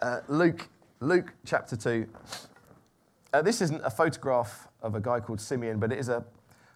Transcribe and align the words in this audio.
Uh, 0.00 0.20
Luke, 0.28 0.68
Luke 1.00 1.32
chapter 1.44 1.76
2. 1.76 2.06
Uh, 3.32 3.42
this 3.42 3.60
isn't 3.60 3.80
a 3.84 3.90
photograph 3.90 4.68
of 4.82 4.94
a 4.94 5.00
guy 5.00 5.18
called 5.20 5.40
Simeon, 5.40 5.78
but 5.78 5.92
it 5.92 5.98
is 5.98 6.08
a 6.08 6.24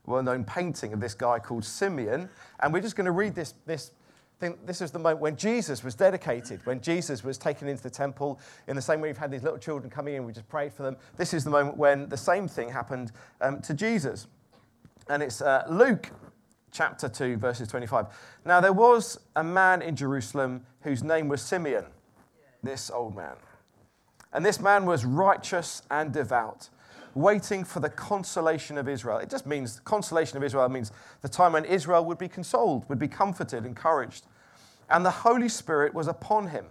well 0.07 0.23
known 0.23 0.45
painting 0.45 0.93
of 0.93 1.01
this 1.01 1.15
guy 1.15 1.39
called 1.39 1.65
Simeon. 1.65 2.29
And 2.61 2.73
we're 2.73 2.81
just 2.81 2.97
going 2.97 3.07
to 3.07 3.13
read 3.13 3.35
this, 3.35 3.55
this 3.65 3.93
thing. 4.41 4.59
This 4.67 4.81
is 4.81 4.91
the 4.91 4.99
moment 4.99 5.21
when 5.21 5.37
Jesus 5.37 5.85
was 5.85 5.95
dedicated, 5.95 6.65
when 6.67 6.81
Jesus 6.81 7.23
was 7.23 7.39
taken 7.39 7.69
into 7.69 7.83
the 7.83 7.91
temple. 7.91 8.41
In 8.67 8.75
the 8.75 8.83
same 8.83 9.01
way 9.01 9.09
we've 9.09 9.17
had 9.17 9.31
these 9.31 9.45
little 9.45 9.59
children 9.59 9.89
coming 9.89 10.15
in, 10.15 10.25
we 10.25 10.33
just 10.33 10.49
prayed 10.49 10.73
for 10.73 10.83
them. 10.83 10.97
This 11.17 11.33
is 11.33 11.45
the 11.45 11.51
moment 11.51 11.77
when 11.77 12.09
the 12.09 12.17
same 12.17 12.49
thing 12.49 12.69
happened 12.69 13.13
um, 13.41 13.61
to 13.63 13.75
Jesus. 13.75 14.27
And 15.09 15.23
it's 15.23 15.41
uh, 15.41 15.65
Luke 15.71 16.11
chapter 16.73 17.09
2, 17.09 17.37
verses 17.37 17.69
25. 17.69 18.07
Now, 18.45 18.61
there 18.61 18.73
was 18.73 19.19
a 19.37 19.45
man 19.45 19.81
in 19.81 19.95
Jerusalem 19.95 20.67
whose 20.81 21.05
name 21.05 21.29
was 21.29 21.41
Simeon, 21.41 21.85
this 22.63 22.91
old 22.91 23.15
man. 23.15 23.37
And 24.33 24.45
this 24.45 24.61
man 24.61 24.87
was 24.87 25.05
righteous 25.05 25.83
and 25.91 26.13
devout, 26.13 26.71
waiting 27.15 27.65
for 27.65 27.81
the 27.81 27.91
consolation 27.91 28.79
of 28.79 28.89
Israel. 28.89 29.19
It 29.19 29.29
just 29.29 29.47
means 29.47 29.81
consolation 29.81 30.37
of 30.39 30.45
Israel 30.45 30.69
means 30.69 30.93
the 31.21 31.29
time 31.29 31.53
when 31.53 31.65
Israel 31.65 32.05
would 32.05 32.19
be 32.19 32.29
consoled, 32.29 32.89
would 32.89 32.99
be 32.99 33.09
comforted, 33.09 33.67
encouraged. 33.67 34.27
And 34.89 35.05
the 35.05 35.11
Holy 35.11 35.49
Spirit 35.49 35.95
was 35.95 36.09
upon 36.09 36.49
him. 36.49 36.67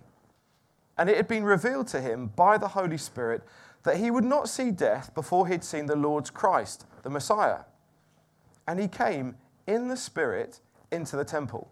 And 0.97 1.09
it 1.09 1.17
had 1.17 1.27
been 1.27 1.43
revealed 1.43 1.87
to 1.89 2.01
him 2.01 2.31
by 2.35 2.57
the 2.57 2.69
Holy 2.69 2.97
Spirit 2.97 3.43
that 3.83 3.97
he 3.97 4.11
would 4.11 4.23
not 4.23 4.49
see 4.49 4.71
death 4.71 5.13
before 5.15 5.47
he'd 5.47 5.63
seen 5.63 5.85
the 5.85 5.95
Lord's 5.95 6.29
Christ, 6.29 6.85
the 7.03 7.09
Messiah. 7.09 7.61
And 8.67 8.79
he 8.79 8.87
came 8.87 9.35
in 9.67 9.87
the 9.87 9.97
Spirit 9.97 10.59
into 10.91 11.15
the 11.15 11.25
temple. 11.25 11.71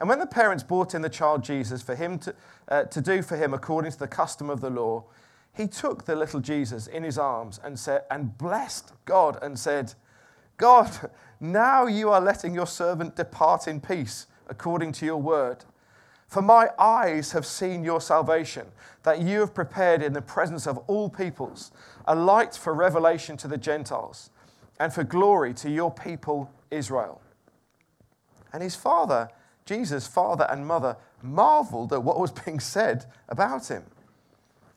And 0.00 0.08
when 0.08 0.18
the 0.18 0.26
parents 0.26 0.62
brought 0.62 0.94
in 0.94 1.02
the 1.02 1.08
child 1.08 1.42
Jesus 1.42 1.82
for 1.82 1.94
him 1.94 2.18
to, 2.20 2.34
uh, 2.68 2.84
to 2.84 3.00
do 3.00 3.22
for 3.22 3.36
him 3.36 3.52
according 3.52 3.90
to 3.92 3.98
the 3.98 4.08
custom 4.08 4.48
of 4.48 4.60
the 4.60 4.70
law, 4.70 5.04
he 5.52 5.66
took 5.66 6.04
the 6.04 6.14
little 6.14 6.40
Jesus 6.40 6.86
in 6.86 7.02
his 7.02 7.18
arms 7.18 7.58
and 7.62 7.78
said 7.78 8.04
and 8.10 8.38
blessed 8.38 8.92
God 9.04 9.38
and 9.42 9.58
said, 9.58 9.94
God, 10.56 11.10
now 11.40 11.86
you 11.86 12.10
are 12.10 12.20
letting 12.20 12.54
your 12.54 12.66
servant 12.66 13.16
depart 13.16 13.66
in 13.66 13.80
peace 13.80 14.26
according 14.48 14.92
to 14.92 15.06
your 15.06 15.20
word. 15.20 15.64
For 16.28 16.42
my 16.42 16.68
eyes 16.78 17.32
have 17.32 17.46
seen 17.46 17.82
your 17.82 18.00
salvation, 18.00 18.66
that 19.02 19.22
you 19.22 19.40
have 19.40 19.54
prepared 19.54 20.02
in 20.02 20.12
the 20.12 20.20
presence 20.20 20.66
of 20.66 20.78
all 20.86 21.08
peoples 21.08 21.72
a 22.06 22.14
light 22.14 22.54
for 22.54 22.74
revelation 22.74 23.36
to 23.38 23.48
the 23.48 23.56
Gentiles 23.56 24.30
and 24.78 24.92
for 24.92 25.04
glory 25.04 25.54
to 25.54 25.70
your 25.70 25.90
people 25.90 26.50
Israel. 26.70 27.20
And 28.52 28.62
his 28.62 28.76
father, 28.76 29.30
Jesus' 29.68 30.06
father 30.06 30.46
and 30.48 30.66
mother, 30.66 30.96
marveled 31.22 31.92
at 31.92 32.02
what 32.02 32.18
was 32.18 32.32
being 32.32 32.58
said 32.58 33.04
about 33.28 33.68
him. 33.68 33.84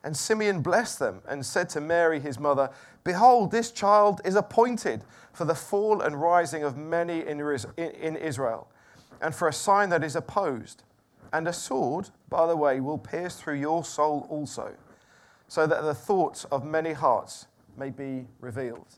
And 0.04 0.18
Simeon 0.18 0.62
blessed 0.62 1.00
them 1.00 1.22
and 1.30 1.46
said 1.46 1.70
to 1.70 1.82
Mary, 1.82 2.20
his 2.20 2.38
mother, 2.38 2.70
Behold, 3.06 3.52
this 3.52 3.72
child 3.72 4.20
is 4.26 4.36
appointed 4.36 5.06
for 5.32 5.46
the 5.46 5.56
fall 5.56 6.02
and 6.02 6.20
rising 6.20 6.64
of 6.64 6.76
many 6.76 7.22
in 7.22 8.18
Israel, 8.18 8.68
and 9.22 9.34
for 9.34 9.48
a 9.48 9.54
sign 9.54 9.90
that 9.90 10.04
is 10.04 10.16
opposed. 10.16 10.84
And 11.32 11.48
a 11.48 11.54
sword, 11.54 12.10
by 12.30 12.46
the 12.46 12.58
way, 12.58 12.82
will 12.82 12.98
pierce 12.98 13.38
through 13.38 13.60
your 13.60 13.86
soul 13.86 14.28
also, 14.30 14.74
so 15.48 15.66
that 15.68 15.84
the 15.84 15.96
thoughts 15.96 16.44
of 16.46 16.66
many 16.66 16.92
hearts 16.92 17.48
may 17.78 17.92
be 17.92 18.28
revealed. 18.42 18.98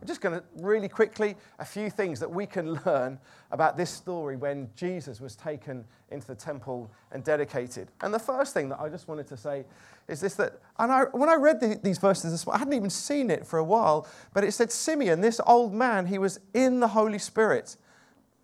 I'm 0.00 0.06
just 0.06 0.20
going 0.20 0.38
to 0.38 0.44
really 0.56 0.88
quickly, 0.88 1.36
a 1.58 1.64
few 1.64 1.88
things 1.88 2.20
that 2.20 2.30
we 2.30 2.44
can 2.44 2.74
learn 2.86 3.18
about 3.52 3.76
this 3.76 3.90
story 3.90 4.36
when 4.36 4.68
Jesus 4.76 5.20
was 5.20 5.34
taken 5.34 5.84
into 6.10 6.26
the 6.26 6.34
temple 6.34 6.90
and 7.12 7.24
dedicated. 7.24 7.88
And 8.00 8.14
the 8.14 8.18
first 8.18 8.54
thing 8.54 8.68
that 8.68 8.80
I 8.80 8.88
just 8.88 9.08
wanted 9.08 9.26
to 9.28 9.36
say 9.36 9.64
is 10.08 10.20
this 10.20 10.34
that, 10.34 10.60
and 10.78 10.90
I, 10.92 11.04
when 11.12 11.28
I 11.28 11.34
read 11.34 11.60
the, 11.60 11.78
these 11.82 11.98
verses 11.98 12.32
this 12.32 12.46
morning, 12.46 12.56
I 12.56 12.58
hadn't 12.60 12.74
even 12.74 12.90
seen 12.90 13.30
it 13.30 13.46
for 13.46 13.58
a 13.58 13.64
while, 13.64 14.06
but 14.32 14.44
it 14.44 14.52
said 14.52 14.70
Simeon, 14.70 15.20
this 15.20 15.40
old 15.46 15.72
man, 15.72 16.06
he 16.06 16.18
was 16.18 16.40
in 16.54 16.80
the 16.80 16.88
Holy 16.88 17.18
Spirit. 17.18 17.76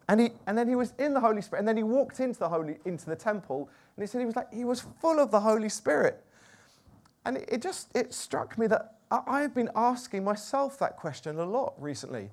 And, 0.09 0.21
he, 0.21 0.31
and 0.47 0.57
then 0.57 0.69
he 0.69 0.77
was 0.77 0.93
in 0.99 1.15
the 1.15 1.21
Holy 1.21 1.43
Spirit, 1.43 1.61
and 1.61 1.69
then 1.69 1.77
he 1.77 1.83
walked 1.83 2.21
into 2.21 2.39
the, 2.39 2.49
Holy, 2.49 2.79
into 2.85 3.07
the 3.07 3.17
temple, 3.17 3.69
and 3.97 4.03
he 4.03 4.07
said 4.07 4.21
he 4.21 4.27
was 4.27 4.37
like, 4.37 4.53
he 4.53 4.65
was 4.65 4.87
full 5.01 5.19
of 5.19 5.31
the 5.31 5.41
Holy 5.41 5.69
Spirit. 5.69 6.23
And 7.25 7.39
it, 7.39 7.49
it 7.49 7.63
just, 7.63 7.95
it 7.97 8.15
struck 8.15 8.57
me 8.57 8.69
that 8.69 8.95
I've 9.11 9.55
been 9.55 9.71
asking 9.75 10.25
myself 10.25 10.79
that 10.79 10.97
question 10.97 11.39
a 11.39 11.45
lot 11.45 11.75
recently. 11.79 12.31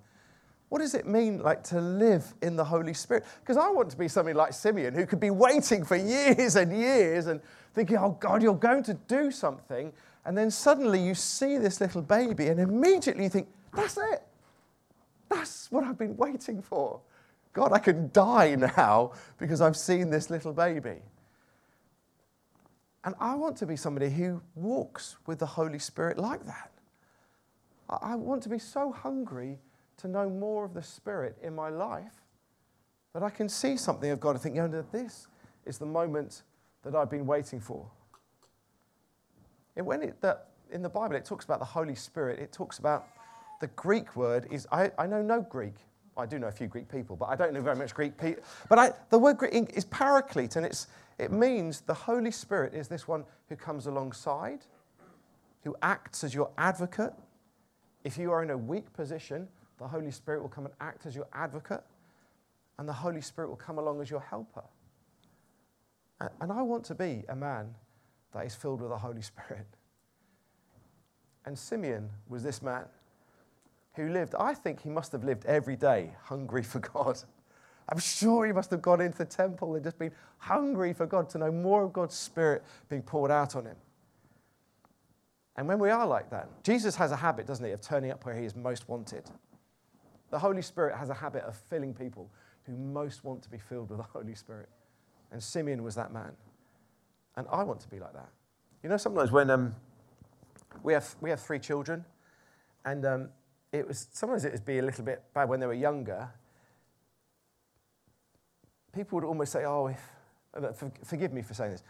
What 0.74 0.82
does 0.82 0.96
it 0.96 1.06
mean 1.06 1.38
like 1.38 1.62
to 1.66 1.80
live 1.80 2.34
in 2.42 2.56
the 2.56 2.64
Holy 2.64 2.96
Spirit? 2.96 3.26
Because 3.42 3.58
I 3.58 3.70
want 3.70 3.92
to 3.92 3.96
be 3.96 4.08
somebody 4.08 4.36
like 4.36 4.54
Simeon 4.54 4.96
who 4.96 5.06
could 5.06 5.20
be 5.20 5.30
waiting 5.30 5.86
for 5.86 5.96
years 5.96 6.56
and 6.56 6.76
years 6.76 7.28
and 7.28 7.42
thinking, 7.76 7.98
oh 7.98 8.18
God, 8.20 8.42
you're 8.42 8.56
going 8.56 8.82
to 8.86 8.96
do 8.96 9.30
something. 9.30 9.94
And 10.26 10.36
then 10.36 10.50
suddenly 10.50 11.00
you 11.00 11.14
see 11.14 11.60
this 11.60 11.80
little 11.80 12.02
baby 12.02 12.48
and 12.48 12.60
immediately 12.60 13.26
you 13.26 13.30
think, 13.30 13.50
that's 13.72 13.98
it. 13.98 14.24
That's 15.30 15.72
what 15.72 15.84
I've 15.84 16.00
been 16.00 16.18
waiting 16.18 16.64
for. 16.64 17.02
God, 17.54 17.72
I 17.72 17.78
can 17.78 18.10
die 18.12 18.56
now 18.56 19.12
because 19.38 19.62
I've 19.62 19.78
seen 19.78 20.10
this 20.10 20.32
little 20.32 20.54
baby. 20.54 21.04
And 23.04 23.14
I 23.20 23.36
want 23.36 23.58
to 23.58 23.68
be 23.68 23.76
somebody 23.76 24.10
who 24.10 24.42
walks 24.56 25.18
with 25.28 25.38
the 25.38 25.46
Holy 25.46 25.78
Spirit 25.78 26.18
like 26.18 26.44
that. 26.48 26.72
I 27.88 28.16
want 28.16 28.42
to 28.42 28.50
be 28.50 28.58
so 28.58 28.92
hungry 28.92 29.60
to 29.98 30.08
know 30.08 30.30
more 30.30 30.66
of 30.66 30.74
the 30.74 30.84
Spirit 30.84 31.38
in 31.42 31.56
my 31.56 31.70
life 31.70 32.22
that 33.14 33.24
I 33.24 33.30
can 33.30 33.48
see 33.48 33.78
something 33.78 34.10
of 34.10 34.20
God 34.20 34.32
and 34.32 34.42
think, 34.42 34.56
you 34.56 34.62
know, 34.62 34.84
this 34.92 35.28
is 35.66 35.78
the 35.78 35.86
moment 35.86 36.44
that 36.84 36.96
I've 36.96 37.10
been 37.10 37.26
waiting 37.26 37.60
for. 37.60 37.86
And 39.76 39.86
when 39.86 40.02
it, 40.02 40.22
that, 40.22 40.50
in 40.72 40.82
the 40.82 40.90
Bible 40.90 41.16
it 41.16 41.26
talks 41.26 41.46
about 41.46 41.60
the 41.60 41.66
Holy 41.66 41.96
Spirit, 41.96 42.40
it 42.40 42.52
talks 42.52 42.80
about 42.80 43.08
the 43.62 43.68
Greek 43.68 44.16
word 44.16 44.48
is, 44.52 44.68
I, 44.72 44.92
I 44.98 45.08
know 45.08 45.22
no 45.22 45.42
Greek. 45.42 45.76
I 46.18 46.26
do 46.26 46.38
know 46.38 46.48
a 46.48 46.52
few 46.52 46.68
Greek 46.68 46.90
people, 46.90 47.16
but 47.16 47.26
I 47.26 47.36
don't 47.36 47.54
know 47.54 47.62
very 47.62 47.76
much 47.76 47.94
Greek 47.96 48.18
people. 48.18 48.44
But 48.70 48.80
I, 48.80 48.92
the 49.10 49.18
word 49.18 49.38
Greek 49.38 49.54
is 49.74 49.86
paraclete, 49.86 50.56
and 50.56 50.66
it's, 50.66 50.88
it 51.18 51.32
means 51.32 51.82
the 51.82 51.94
Holy 51.94 52.32
Spirit 52.32 52.74
is 52.74 52.88
this 52.88 53.08
one 53.08 53.24
who 53.50 53.56
comes 53.56 53.88
alongside, 53.88 54.66
who 55.64 55.76
acts 55.82 56.24
as 56.24 56.34
your 56.34 56.52
advocate. 56.58 57.14
If 58.04 58.18
you 58.18 58.32
are 58.32 58.44
in 58.44 58.50
a 58.50 58.58
weak 58.58 58.92
position, 58.94 59.48
the 59.84 59.90
Holy 59.90 60.12
Spirit 60.12 60.42
will 60.42 60.50
come 60.50 60.66
and 60.66 60.74
act 60.80 61.06
as 61.06 61.16
your 61.16 61.28
advocate, 61.34 61.84
and 62.80 62.88
the 62.88 62.94
Holy 62.94 63.22
Spirit 63.22 63.50
will 63.50 63.58
come 63.58 63.78
along 63.78 64.02
as 64.02 64.10
your 64.10 64.22
helper. 64.22 64.64
And 66.40 66.52
I 66.52 66.62
want 66.62 66.86
to 66.86 66.96
be 66.96 67.24
a 67.28 67.36
man 67.36 67.76
that 68.34 68.46
is 68.46 68.56
filled 68.56 68.82
with 68.82 68.90
the 68.90 68.98
Holy 68.98 69.22
Spirit. 69.22 69.68
And 71.46 71.60
Simeon 71.60 72.10
was 72.30 72.44
this 72.44 72.62
man 72.62 72.86
who 73.96 74.08
lived, 74.10 74.34
I 74.40 74.54
think 74.54 74.82
he 74.82 74.90
must 74.90 75.12
have 75.12 75.24
lived 75.26 75.46
every 75.46 75.76
day 75.76 76.16
hungry 76.24 76.64
for 76.64 76.80
God. 76.80 77.20
I'm 77.90 78.00
sure 78.00 78.46
he 78.46 78.54
must 78.54 78.72
have 78.72 78.82
gone 78.82 79.02
into 79.02 79.18
the 79.18 79.26
temple 79.26 79.76
and 79.76 79.84
just 79.84 80.00
been 80.00 80.14
hungry 80.38 80.94
for 80.94 81.06
God 81.06 81.30
to 81.32 81.38
know 81.38 81.52
more 81.52 81.84
of 81.84 81.92
God's 81.92 82.16
Spirit 82.16 82.64
being 82.88 83.02
poured 83.02 83.30
out 83.30 83.58
on 83.58 83.66
him. 83.66 83.76
And 85.58 85.68
when 85.68 85.78
we 85.78 85.90
are 85.90 86.08
like 86.08 86.30
that, 86.32 86.48
Jesus 86.64 86.96
has 86.96 87.12
a 87.12 87.18
habit, 87.18 87.46
doesn't 87.46 87.66
he, 87.66 87.72
of 87.74 87.82
turning 87.82 88.12
up 88.12 88.26
where 88.26 88.36
he 88.36 88.46
is 88.46 88.56
most 88.56 88.88
wanted. 88.88 89.30
The 90.34 90.40
Holy 90.40 90.62
Spirit 90.62 90.98
has 90.98 91.10
a 91.10 91.14
habit 91.14 91.44
of 91.44 91.56
filling 91.56 91.94
people 91.94 92.30
who 92.64 92.76
most 92.76 93.24
want 93.24 93.42
to 93.44 93.50
be 93.50 93.58
filled 93.58 93.90
with 93.90 94.00
the 94.00 94.04
Holy 94.04 94.36
Spirit. 94.36 94.68
And 95.32 95.42
Simeon 95.42 95.84
was 95.84 95.96
that 95.96 96.12
man. 96.12 96.32
And 97.38 97.48
I 97.52 97.64
want 97.64 97.80
to 97.82 97.88
be 97.88 98.00
like 98.00 98.14
that. 98.14 98.30
You 98.84 98.90
know, 98.90 98.98
sometimes 98.98 99.32
when 99.32 99.50
um, 99.50 99.76
we, 100.84 100.94
have, 100.94 101.16
we 101.22 101.30
have 101.30 101.40
three 101.40 101.60
children, 101.60 102.04
and 102.84 103.06
um, 103.06 103.30
it 103.72 103.88
was 103.88 104.08
sometimes 104.12 104.44
it 104.44 104.52
would 104.52 104.66
be 104.66 104.80
a 104.80 104.84
little 104.84 105.06
bit 105.06 105.24
bad 105.34 105.48
when 105.48 105.62
they 105.62 105.66
were 105.66 105.74
younger 105.74 106.30
people 108.94 109.18
would 109.18 109.26
almost 109.26 109.52
say, 109.52 109.66
oh, 109.66 109.88
if, 109.88 110.02
uh, 110.56 110.72
forgive 111.04 111.34
me 111.34 111.42
for 111.42 111.54
saying 111.54 111.72
this, 111.72 111.84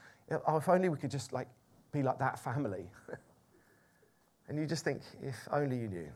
oh, 0.47 0.57
if 0.57 0.69
only 0.69 0.89
we 0.89 0.97
could 0.97 1.11
just 1.11 1.33
like 1.33 1.47
be 1.91 2.01
like 2.01 2.18
that 2.19 2.39
family. 2.39 2.85
and 4.47 4.57
you 4.57 4.65
just 4.65 4.83
think, 4.83 5.01
if 5.21 5.35
only 5.51 5.77
you 5.77 5.88
knew. 5.88 6.07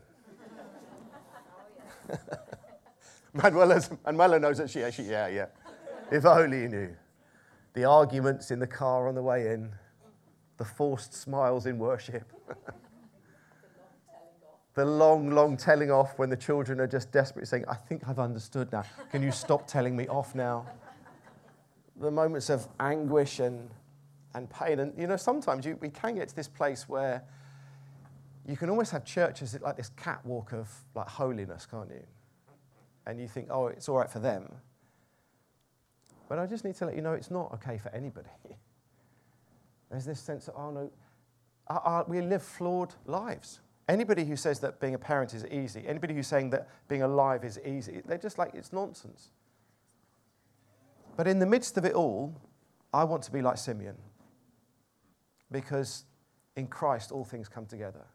Manuela, 3.32 3.80
Manuela 4.04 4.38
knows 4.38 4.58
that 4.58 4.70
she, 4.70 4.88
she, 4.90 5.04
yeah, 5.04 5.28
yeah. 5.28 5.46
If 6.10 6.24
only 6.24 6.62
you 6.62 6.68
knew. 6.68 6.96
The 7.74 7.84
arguments 7.84 8.50
in 8.50 8.58
the 8.58 8.66
car 8.66 9.08
on 9.08 9.14
the 9.14 9.22
way 9.22 9.52
in, 9.52 9.70
the 10.56 10.64
forced 10.64 11.14
smiles 11.14 11.66
in 11.66 11.78
worship, 11.78 12.32
the 14.74 14.84
long, 14.84 15.30
long 15.30 15.56
telling 15.56 15.90
off 15.90 16.18
when 16.18 16.30
the 16.30 16.36
children 16.36 16.80
are 16.80 16.86
just 16.86 17.12
desperately 17.12 17.46
saying, 17.46 17.64
I 17.68 17.74
think 17.74 18.08
I've 18.08 18.18
understood 18.18 18.72
now. 18.72 18.84
Can 19.12 19.22
you 19.22 19.30
stop 19.30 19.66
telling 19.66 19.96
me 19.96 20.08
off 20.08 20.34
now? 20.34 20.66
the 22.00 22.10
moments 22.10 22.50
of 22.50 22.68
anguish 22.78 23.40
and, 23.40 23.68
and 24.34 24.48
pain. 24.50 24.80
And, 24.80 24.92
you 24.96 25.06
know, 25.06 25.16
sometimes 25.16 25.66
you, 25.66 25.76
we 25.80 25.88
can 25.88 26.14
get 26.14 26.28
to 26.28 26.36
this 26.36 26.48
place 26.48 26.88
where 26.88 27.22
you 28.48 28.56
can 28.56 28.70
almost 28.70 28.90
have 28.92 29.04
churches 29.04 29.56
like 29.60 29.76
this 29.76 29.90
catwalk 29.90 30.52
of 30.54 30.70
like 30.94 31.06
holiness, 31.06 31.66
can't 31.70 31.90
you? 31.90 32.02
And 33.06 33.20
you 33.20 33.28
think, 33.28 33.48
oh, 33.50 33.66
it's 33.66 33.88
all 33.90 33.98
right 33.98 34.10
for 34.10 34.20
them. 34.20 34.50
But 36.30 36.38
I 36.38 36.46
just 36.46 36.64
need 36.64 36.74
to 36.76 36.86
let 36.86 36.96
you 36.96 37.02
know 37.02 37.12
it's 37.12 37.30
not 37.30 37.52
okay 37.54 37.76
for 37.76 37.90
anybody. 37.94 38.30
There's 39.90 40.06
this 40.06 40.18
sense 40.18 40.48
of, 40.48 40.54
oh 40.56 40.70
no, 40.70 40.90
our, 41.68 41.80
our, 41.80 42.04
we 42.08 42.22
live 42.22 42.42
flawed 42.42 42.94
lives. 43.04 43.60
Anybody 43.86 44.24
who 44.24 44.36
says 44.36 44.60
that 44.60 44.80
being 44.80 44.94
a 44.94 44.98
parent 44.98 45.34
is 45.34 45.46
easy, 45.46 45.84
anybody 45.86 46.14
who's 46.14 46.26
saying 46.26 46.50
that 46.50 46.68
being 46.88 47.02
alive 47.02 47.44
is 47.44 47.60
easy, 47.66 48.02
they're 48.06 48.18
just 48.18 48.38
like, 48.38 48.54
it's 48.54 48.72
nonsense. 48.72 49.30
But 51.16 51.26
in 51.26 51.38
the 51.38 51.46
midst 51.46 51.76
of 51.76 51.84
it 51.84 51.94
all, 51.94 52.34
I 52.94 53.04
want 53.04 53.22
to 53.24 53.32
be 53.32 53.42
like 53.42 53.58
Simeon. 53.58 53.96
Because 55.50 56.04
in 56.56 56.66
Christ, 56.66 57.12
all 57.12 57.24
things 57.24 57.48
come 57.48 57.66
together. 57.66 58.06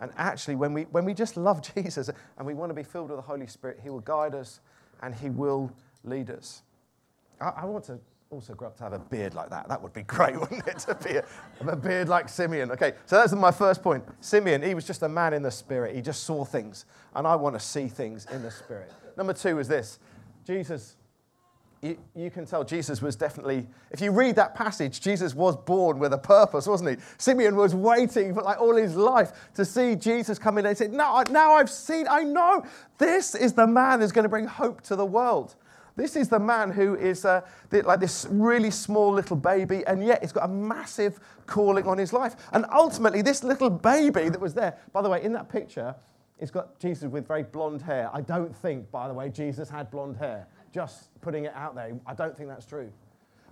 And 0.00 0.10
actually, 0.16 0.56
when 0.56 0.72
we, 0.72 0.82
when 0.84 1.04
we 1.04 1.14
just 1.14 1.36
love 1.36 1.60
Jesus 1.74 2.08
and 2.38 2.46
we 2.46 2.54
want 2.54 2.70
to 2.70 2.74
be 2.74 2.82
filled 2.82 3.10
with 3.10 3.18
the 3.18 3.22
Holy 3.22 3.46
Spirit, 3.46 3.80
He 3.82 3.90
will 3.90 4.00
guide 4.00 4.34
us 4.34 4.60
and 5.02 5.14
He 5.14 5.30
will 5.30 5.70
lead 6.04 6.30
us. 6.30 6.62
I, 7.40 7.52
I 7.56 7.64
want 7.64 7.84
to 7.84 7.98
also 8.30 8.54
grow 8.54 8.68
up 8.68 8.76
to 8.76 8.84
have 8.84 8.92
a 8.92 8.98
beard 8.98 9.34
like 9.34 9.50
that. 9.50 9.68
That 9.68 9.82
would 9.82 9.92
be 9.92 10.02
great, 10.04 10.38
wouldn't 10.38 10.66
it? 10.66 10.78
To 10.80 10.94
be 10.94 11.16
a, 11.16 11.24
a, 11.60 11.76
beard 11.76 12.08
like 12.08 12.28
Simeon. 12.28 12.70
Okay, 12.70 12.94
so 13.06 13.16
that's 13.16 13.32
my 13.32 13.50
first 13.50 13.82
point. 13.82 14.04
Simeon, 14.20 14.62
he 14.62 14.74
was 14.74 14.86
just 14.86 15.02
a 15.02 15.08
man 15.08 15.34
in 15.34 15.42
the 15.42 15.50
spirit. 15.50 15.94
He 15.94 16.00
just 16.00 16.24
saw 16.24 16.44
things, 16.44 16.84
and 17.14 17.26
I 17.26 17.34
want 17.36 17.56
to 17.56 17.60
see 17.60 17.88
things 17.88 18.26
in 18.32 18.42
the 18.42 18.50
spirit. 18.50 18.92
Number 19.16 19.32
two 19.32 19.58
is 19.58 19.68
this 19.68 19.98
Jesus. 20.46 20.96
You, 21.82 21.96
you 22.14 22.30
can 22.30 22.44
tell 22.44 22.62
Jesus 22.62 23.00
was 23.00 23.16
definitely, 23.16 23.66
if 23.90 24.02
you 24.02 24.10
read 24.10 24.36
that 24.36 24.54
passage, 24.54 25.00
Jesus 25.00 25.34
was 25.34 25.56
born 25.56 25.98
with 25.98 26.12
a 26.12 26.18
purpose, 26.18 26.66
wasn't 26.66 26.90
he? 26.90 26.96
Simeon 27.16 27.56
was 27.56 27.74
waiting 27.74 28.34
for 28.34 28.42
like 28.42 28.60
all 28.60 28.76
his 28.76 28.96
life 28.96 29.32
to 29.54 29.64
see 29.64 29.96
Jesus 29.96 30.38
come 30.38 30.58
in 30.58 30.66
and 30.66 30.76
said, 30.76 30.92
Now, 30.92 31.22
now 31.30 31.54
I've 31.54 31.70
seen, 31.70 32.06
I 32.08 32.22
know 32.22 32.66
this 32.98 33.34
is 33.34 33.54
the 33.54 33.66
man 33.66 34.00
who's 34.00 34.12
going 34.12 34.24
to 34.24 34.28
bring 34.28 34.46
hope 34.46 34.82
to 34.82 34.96
the 34.96 35.06
world. 35.06 35.54
This 35.96 36.16
is 36.16 36.28
the 36.28 36.38
man 36.38 36.70
who 36.70 36.96
is 36.96 37.24
uh, 37.24 37.42
like 37.72 38.00
this 38.00 38.26
really 38.30 38.70
small 38.70 39.12
little 39.12 39.36
baby, 39.36 39.84
and 39.86 40.04
yet 40.04 40.20
he's 40.22 40.32
got 40.32 40.44
a 40.44 40.52
massive 40.52 41.18
calling 41.46 41.86
on 41.86 41.98
his 41.98 42.12
life. 42.12 42.36
And 42.52 42.64
ultimately, 42.72 43.22
this 43.22 43.42
little 43.42 43.70
baby 43.70 44.28
that 44.28 44.40
was 44.40 44.54
there, 44.54 44.78
by 44.92 45.02
the 45.02 45.08
way, 45.08 45.22
in 45.22 45.32
that 45.32 45.48
picture, 45.48 45.94
it's 46.38 46.50
got 46.50 46.78
Jesus 46.78 47.10
with 47.10 47.26
very 47.26 47.42
blonde 47.42 47.82
hair. 47.82 48.08
I 48.14 48.22
don't 48.22 48.54
think, 48.54 48.90
by 48.90 49.08
the 49.08 49.14
way, 49.14 49.28
Jesus 49.28 49.68
had 49.68 49.90
blonde 49.90 50.16
hair. 50.16 50.46
Just 50.72 51.08
putting 51.20 51.44
it 51.44 51.52
out 51.54 51.74
there. 51.74 51.92
I 52.06 52.14
don't 52.14 52.36
think 52.36 52.48
that's 52.48 52.66
true. 52.66 52.90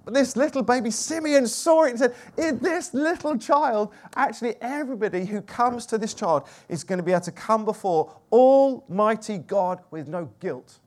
But 0.04 0.14
this 0.14 0.36
little 0.36 0.62
baby, 0.62 0.90
Simeon, 0.90 1.46
saw 1.46 1.84
it 1.84 1.90
and 1.90 1.98
said, 1.98 2.14
In 2.38 2.58
this 2.60 2.94
little 2.94 3.36
child, 3.36 3.92
actually, 4.16 4.54
everybody 4.60 5.26
who 5.26 5.42
comes 5.42 5.84
to 5.86 5.98
this 5.98 6.14
child 6.14 6.44
is 6.68 6.82
going 6.82 6.98
to 6.98 7.02
be 7.02 7.12
able 7.12 7.20
to 7.22 7.32
come 7.32 7.64
before 7.64 8.16
Almighty 8.32 9.38
God 9.38 9.82
with 9.90 10.08
no 10.08 10.30
guilt 10.40 10.78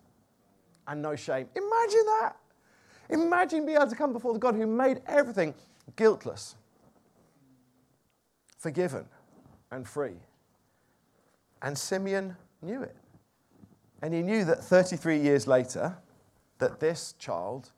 and 0.87 1.01
no 1.01 1.15
shame. 1.15 1.47
Imagine 1.55 2.05
that. 2.05 2.35
Imagine 3.09 3.65
being 3.65 3.77
able 3.77 3.89
to 3.89 3.95
come 3.95 4.13
before 4.13 4.33
the 4.33 4.39
God 4.39 4.55
who 4.55 4.65
made 4.65 5.01
everything 5.05 5.53
guiltless, 5.95 6.55
forgiven, 8.57 9.05
and 9.69 9.87
free. 9.87 10.15
And 11.61 11.77
Simeon 11.77 12.35
knew 12.61 12.81
it. 12.81 12.95
And 14.01 14.13
he 14.13 14.23
knew 14.23 14.45
that 14.45 14.63
33 14.63 15.19
years 15.19 15.45
later, 15.45 15.95
that 16.61 16.79
this 16.79 17.15
child 17.17 17.71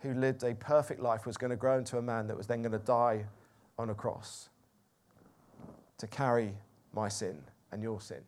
who 0.00 0.12
lived 0.12 0.44
a 0.44 0.54
perfect 0.54 1.00
life 1.00 1.26
was 1.26 1.38
going 1.38 1.50
to 1.50 1.56
grow 1.56 1.78
into 1.78 1.96
a 1.96 2.02
man 2.02 2.26
that 2.28 2.36
was 2.36 2.46
then 2.46 2.60
going 2.60 2.72
to 2.72 2.78
die 2.78 3.24
on 3.78 3.88
a 3.88 3.94
cross 3.94 4.50
to 5.96 6.06
carry 6.06 6.54
my 6.92 7.08
sin 7.08 7.36
and 7.72 7.82
your 7.82 8.00
sin. 8.00 8.20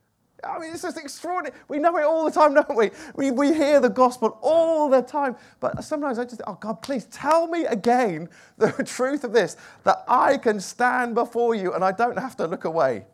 I 0.43 0.59
mean, 0.59 0.73
it's 0.73 0.83
just 0.83 0.97
extraordinary. 0.97 1.55
We 1.69 1.79
know 1.79 1.95
it 1.99 2.05
all 2.05 2.25
the 2.25 2.31
time, 2.31 2.55
don't 2.55 2.75
we? 2.75 2.91
we? 3.15 3.31
We 3.31 3.53
hear 3.55 3.79
the 3.79 3.91
gospel 3.91 4.39
all 4.41 4.89
the 4.89 5.03
time. 5.03 5.37
But 5.61 5.85
sometimes 5.85 6.19
I 6.19 6.25
just 6.25 6.41
oh, 6.47 6.57
God, 6.59 6.81
please 6.81 7.05
tell 7.07 7.47
me 7.47 7.67
again 7.67 8.31
the 8.59 8.73
truth 8.83 9.25
of 9.25 9.33
this, 9.33 9.59
that 9.85 10.05
I 10.09 10.39
can 10.39 10.59
stand 10.59 11.15
before 11.15 11.55
you 11.55 11.75
and 11.75 11.85
I 11.85 11.93
don't 11.93 12.19
have 12.19 12.37
to 12.37 12.47
look 12.47 12.65
away. 12.65 13.05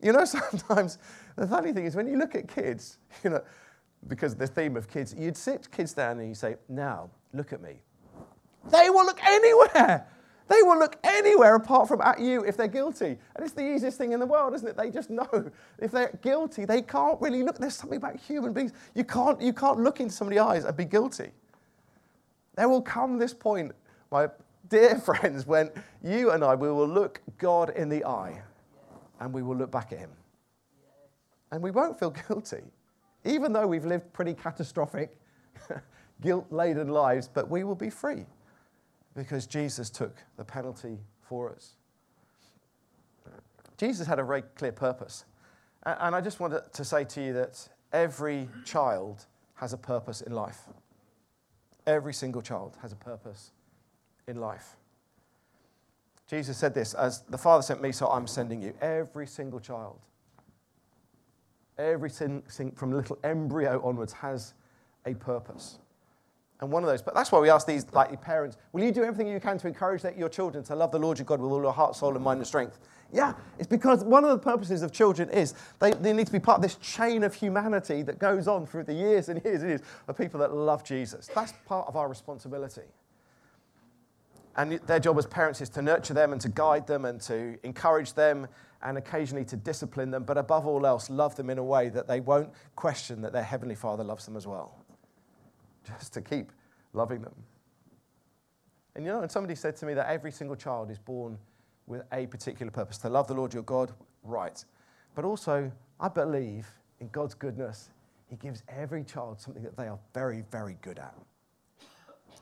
You 0.00 0.12
know, 0.12 0.24
sometimes 0.24 0.98
the 1.36 1.46
funny 1.46 1.72
thing 1.72 1.84
is 1.84 1.94
when 1.94 2.06
you 2.06 2.16
look 2.16 2.34
at 2.34 2.48
kids, 2.48 2.96
you 3.22 3.30
know, 3.30 3.42
because 4.08 4.34
the 4.34 4.46
theme 4.46 4.76
of 4.76 4.88
kids, 4.88 5.14
you'd 5.16 5.36
sit 5.36 5.70
kids 5.70 5.92
down 5.92 6.18
and 6.18 6.28
you 6.28 6.34
say, 6.34 6.56
now, 6.68 7.10
look 7.32 7.52
at 7.52 7.60
me. 7.60 7.80
They 8.70 8.90
will 8.90 9.04
look 9.04 9.22
anywhere. 9.22 10.06
They 10.48 10.62
will 10.62 10.78
look 10.78 10.96
anywhere 11.02 11.56
apart 11.56 11.88
from 11.88 12.00
at 12.02 12.20
you 12.20 12.44
if 12.44 12.56
they're 12.56 12.68
guilty. 12.68 13.18
And 13.34 13.44
it's 13.44 13.52
the 13.52 13.74
easiest 13.74 13.98
thing 13.98 14.12
in 14.12 14.20
the 14.20 14.26
world, 14.26 14.54
isn't 14.54 14.68
it? 14.68 14.76
They 14.76 14.90
just 14.90 15.10
know 15.18 15.50
if 15.78 15.90
they're 15.90 16.16
guilty, 16.22 16.64
they 16.64 16.82
can't 16.82 17.20
really 17.20 17.42
look. 17.42 17.58
There's 17.58 17.74
something 17.74 17.96
about 17.96 18.16
human 18.16 18.52
beings. 18.52 18.72
You 18.94 19.04
can't, 19.04 19.40
you 19.40 19.52
can't 19.52 19.80
look 19.80 20.00
into 20.00 20.14
somebody's 20.14 20.40
eyes 20.40 20.64
and 20.64 20.76
be 20.76 20.84
guilty. 20.84 21.30
There 22.54 22.68
will 22.68 22.82
come 22.82 23.18
this 23.18 23.34
point, 23.34 23.72
my 24.10 24.28
dear 24.68 24.98
friends, 25.04 25.46
when 25.46 25.70
you 26.02 26.30
and 26.30 26.44
I, 26.44 26.54
we 26.54 26.70
will 26.70 26.88
look 26.88 27.20
God 27.38 27.70
in 27.70 27.88
the 27.88 28.04
eye 28.04 28.42
and 29.20 29.32
we 29.32 29.42
will 29.42 29.56
look 29.56 29.70
back 29.70 29.92
at 29.92 29.98
him. 29.98 30.10
And 31.50 31.62
we 31.62 31.70
won't 31.70 31.98
feel 31.98 32.10
guilty, 32.28 32.62
even 33.26 33.52
though 33.52 33.66
we've 33.66 33.84
lived 33.84 34.12
pretty 34.12 34.34
catastrophic, 34.34 35.18
guilt 36.20 36.46
laden 36.50 36.88
lives, 36.88 37.28
but 37.28 37.50
we 37.50 37.64
will 37.64 37.74
be 37.74 37.90
free 37.90 38.24
because 39.14 39.46
Jesus 39.46 39.90
took 39.90 40.16
the 40.36 40.44
penalty 40.44 40.98
for 41.22 41.50
us. 41.50 41.72
Jesus 43.76 44.06
had 44.06 44.18
a 44.18 44.24
very 44.24 44.42
clear 44.42 44.72
purpose. 44.72 45.24
And 45.84 46.14
I 46.14 46.20
just 46.20 46.40
wanted 46.40 46.72
to 46.72 46.84
say 46.84 47.04
to 47.04 47.22
you 47.22 47.32
that 47.34 47.68
every 47.92 48.48
child 48.64 49.26
has 49.54 49.72
a 49.72 49.78
purpose 49.78 50.20
in 50.20 50.32
life. 50.32 50.62
Every 51.86 52.12
single 52.12 52.42
child 52.42 52.76
has 52.82 52.92
a 52.92 52.96
purpose 52.96 53.52
in 54.26 54.40
life. 54.40 54.76
Jesus 56.26 56.56
said 56.56 56.74
this 56.74 56.94
as 56.94 57.22
the 57.28 57.38
Father 57.38 57.62
sent 57.62 57.80
me, 57.80 57.92
so 57.92 58.08
I'm 58.08 58.26
sending 58.26 58.60
you. 58.60 58.74
Every 58.80 59.26
single 59.26 59.60
child, 59.60 60.00
every 61.78 62.10
single, 62.10 62.42
from 62.74 62.92
little 62.92 63.18
embryo 63.24 63.80
onwards, 63.84 64.12
has 64.12 64.54
a 65.04 65.14
purpose. 65.14 65.78
And 66.60 66.70
one 66.70 66.82
of 66.82 66.88
those, 66.88 67.02
but 67.02 67.14
that's 67.14 67.30
why 67.30 67.38
we 67.38 67.50
ask 67.50 67.66
these, 67.66 67.84
like 67.92 68.08
your 68.08 68.18
parents, 68.18 68.56
will 68.72 68.82
you 68.82 68.90
do 68.90 69.04
everything 69.04 69.30
you 69.30 69.38
can 69.38 69.58
to 69.58 69.68
encourage 69.68 70.02
your 70.16 70.30
children 70.30 70.64
to 70.64 70.74
love 70.74 70.90
the 70.90 70.98
Lord 70.98 71.18
your 71.18 71.26
God 71.26 71.40
with 71.40 71.52
all 71.52 71.62
your 71.62 71.72
heart, 71.72 71.94
soul, 71.94 72.14
and 72.14 72.24
mind 72.24 72.38
and 72.38 72.46
strength? 72.46 72.78
Yeah, 73.12 73.34
it's 73.58 73.68
because 73.68 74.02
one 74.02 74.24
of 74.24 74.30
the 74.30 74.38
purposes 74.38 74.82
of 74.82 74.90
children 74.90 75.28
is 75.28 75.54
they, 75.80 75.92
they 75.92 76.14
need 76.14 76.26
to 76.26 76.32
be 76.32 76.40
part 76.40 76.56
of 76.56 76.62
this 76.62 76.76
chain 76.76 77.24
of 77.24 77.34
humanity 77.34 78.02
that 78.02 78.18
goes 78.18 78.48
on 78.48 78.66
through 78.66 78.84
the 78.84 78.94
years 78.94 79.28
and 79.28 79.44
years 79.44 79.60
and 79.60 79.70
years 79.70 79.80
of 80.08 80.16
people 80.16 80.40
that 80.40 80.54
love 80.54 80.82
Jesus. 80.82 81.28
That's 81.34 81.52
part 81.66 81.86
of 81.88 81.96
our 81.96 82.08
responsibility. 82.08 82.82
And 84.56 84.72
their 84.86 84.98
job 84.98 85.18
as 85.18 85.26
parents 85.26 85.60
is 85.60 85.68
to 85.70 85.82
nurture 85.82 86.14
them 86.14 86.32
and 86.32 86.40
to 86.40 86.48
guide 86.48 86.86
them 86.86 87.04
and 87.04 87.20
to 87.22 87.58
encourage 87.62 88.14
them 88.14 88.48
and 88.82 88.98
occasionally 88.98 89.44
to 89.46 89.56
discipline 89.56 90.10
them, 90.10 90.24
but 90.24 90.38
above 90.38 90.66
all 90.66 90.86
else, 90.86 91.10
love 91.10 91.34
them 91.36 91.50
in 91.50 91.58
a 91.58 91.64
way 91.64 91.88
that 91.88 92.06
they 92.06 92.20
won't 92.20 92.50
question 92.74 93.22
that 93.22 93.32
their 93.32 93.42
Heavenly 93.42 93.74
Father 93.74 94.04
loves 94.04 94.24
them 94.24 94.36
as 94.36 94.46
well 94.46 94.76
just 95.86 96.12
to 96.14 96.20
keep 96.20 96.52
loving 96.92 97.22
them. 97.22 97.34
And 98.94 99.04
you 99.04 99.12
know, 99.12 99.20
and 99.20 99.30
somebody 99.30 99.54
said 99.54 99.76
to 99.76 99.86
me 99.86 99.94
that 99.94 100.08
every 100.08 100.32
single 100.32 100.56
child 100.56 100.90
is 100.90 100.98
born 100.98 101.38
with 101.86 102.02
a 102.12 102.26
particular 102.26 102.72
purpose 102.72 102.98
to 102.98 103.08
love 103.08 103.28
the 103.28 103.34
Lord 103.34 103.54
your 103.54 103.62
God, 103.62 103.92
right. 104.22 104.64
But 105.14 105.24
also, 105.24 105.70
I 106.00 106.08
believe 106.08 106.66
in 107.00 107.08
God's 107.08 107.34
goodness, 107.34 107.90
He 108.28 108.36
gives 108.36 108.62
every 108.68 109.04
child 109.04 109.40
something 109.40 109.62
that 109.62 109.76
they 109.76 109.86
are 109.86 109.98
very, 110.14 110.42
very 110.50 110.78
good 110.80 110.98
at. 110.98 111.14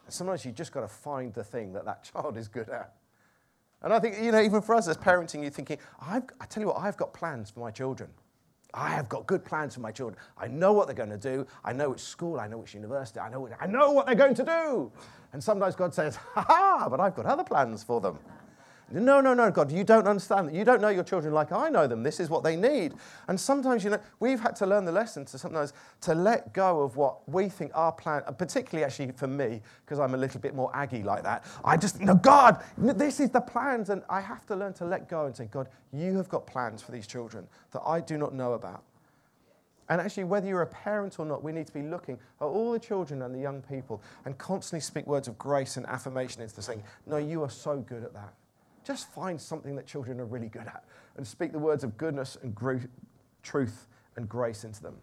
Sometimes 0.09 0.45
you 0.45 0.53
just 0.53 0.73
got 0.73 0.81
to 0.81 0.89
find 0.89 1.35
the 1.35 1.45
thing 1.45 1.73
that 1.73 1.85
that 1.85 2.05
child 2.13 2.37
is 2.37 2.49
good 2.49 2.69
at. 2.69 2.95
And 3.85 3.93
I 3.93 4.01
think, 4.01 4.17
you 4.21 4.33
know, 4.33 4.41
even 4.41 4.63
for 4.63 4.75
us 4.75 4.89
as 4.89 4.97
parenting, 4.97 5.43
you're 5.43 5.51
thinking, 5.51 5.77
i 6.01 6.21
tell 6.49 6.63
you 6.63 6.69
what, 6.69 6.79
I've 6.79 6.97
got 6.97 7.13
plans 7.13 7.51
for 7.51 7.61
my 7.61 7.71
children. 7.71 8.09
I 8.73 8.89
have 8.89 9.11
got 9.11 9.27
good 9.27 9.45
plans 9.45 9.75
for 9.75 9.81
my 9.81 9.93
children. 9.93 10.19
I 10.39 10.49
know 10.49 10.73
what 10.73 10.87
they're 10.87 10.97
going 10.97 11.11
to 11.11 11.19
do. 11.19 11.47
I 11.65 11.75
know 11.75 11.91
which 11.91 12.01
school, 12.01 12.41
I 12.41 12.49
know 12.49 12.59
which 12.59 12.75
university, 12.75 13.21
I 13.21 13.29
know, 13.29 13.49
I 13.61 13.67
know 13.67 13.93
what 13.93 14.07
they're 14.07 14.15
going 14.15 14.35
to 14.35 14.45
do. 14.45 14.91
And 15.35 15.45
sometimes 15.45 15.77
God 15.77 15.95
says, 15.95 16.17
ha 16.17 16.45
ha, 16.49 16.89
but 16.89 16.99
I've 16.99 17.15
got 17.15 17.27
other 17.27 17.45
plans 17.45 17.85
for 17.85 18.01
them. 18.01 18.19
No, 18.91 19.21
no, 19.21 19.33
no, 19.33 19.51
God, 19.51 19.73
you 19.73 19.83
don't 19.83 20.07
understand. 20.07 20.55
You 20.55 20.65
don't 20.65 20.81
know 20.81 20.89
your 20.89 21.05
children 21.05 21.33
like 21.33 21.53
I 21.53 21.69
know 21.69 21.87
them. 21.87 22.03
This 22.03 22.21
is 22.21 22.29
what 22.29 22.45
they 22.45 22.55
need. 22.55 22.95
And 23.29 23.41
sometimes, 23.41 23.83
you 23.83 23.91
know, 23.91 23.99
we've 24.21 24.41
had 24.41 24.55
to 24.57 24.67
learn 24.67 24.85
the 24.85 24.93
lesson 24.93 25.25
to 25.27 25.39
sometimes 25.39 25.73
to 26.03 26.15
let 26.15 26.53
go 26.53 26.83
of 26.83 26.97
what 26.97 27.27
we 27.29 27.49
think 27.49 27.73
our 27.75 27.93
plan, 27.93 28.23
uh, 28.27 28.33
particularly 28.33 28.85
actually 28.85 29.13
for 29.13 29.27
me, 29.27 29.63
because 29.85 29.99
I'm 29.99 30.15
a 30.15 30.19
little 30.19 30.41
bit 30.41 30.55
more 30.55 30.71
aggy 30.75 31.03
like 31.03 31.23
that. 31.23 31.45
I 31.65 31.77
just, 31.77 32.01
no, 32.01 32.15
God, 32.15 32.63
this 32.77 33.21
is 33.21 33.31
the 33.31 33.41
plans. 33.41 33.91
And 33.91 34.03
I 34.09 34.21
have 34.21 34.47
to 34.47 34.57
learn 34.57 34.75
to 34.75 34.85
let 34.85 35.09
go 35.09 35.27
and 35.27 35.35
say, 35.35 35.47
God, 35.47 35.69
you 35.93 36.17
have 36.17 36.29
got 36.29 36.47
plans 36.47 36.83
for 36.83 36.93
these 36.93 37.07
children 37.07 37.47
that 37.73 37.83
I 37.87 38.01
do 38.01 38.19
not 38.19 38.35
know 38.35 38.53
about. 38.53 38.85
And 39.89 40.01
actually, 40.01 40.25
whether 40.25 40.47
you're 40.47 40.63
a 40.63 40.67
parent 40.67 41.19
or 41.19 41.27
not, 41.27 41.43
we 41.43 41.53
need 41.53 41.67
to 41.67 41.73
be 41.73 41.83
looking 41.83 42.19
at 42.41 42.45
all 42.45 42.73
the 42.73 42.79
children 42.79 43.23
and 43.23 43.35
the 43.35 43.39
young 43.39 43.61
people 43.63 44.03
and 44.25 44.37
constantly 44.39 44.81
speak 44.81 45.07
words 45.07 45.29
of 45.29 45.37
grace 45.37 45.77
and 45.77 45.87
affirmation 45.87 46.43
into 46.43 46.63
saying, 46.63 46.83
No, 47.07 47.19
you 47.19 47.43
are 47.43 47.51
so 47.51 47.79
good 47.79 48.03
at 48.03 48.15
that. 48.15 48.33
Just 48.85 49.13
find 49.13 49.41
something 49.41 49.75
that 49.77 49.87
children 49.87 50.21
are 50.21 50.27
really 50.27 50.49
good 50.49 50.67
at 50.67 50.85
and 51.17 51.27
speak 51.27 51.53
the 51.53 51.59
words 51.59 51.85
of 51.85 51.97
goodness 51.97 52.37
and 52.43 52.55
truth 53.43 53.87
and 54.17 54.29
grace 54.29 54.65
into 54.65 54.83
them. 54.83 54.97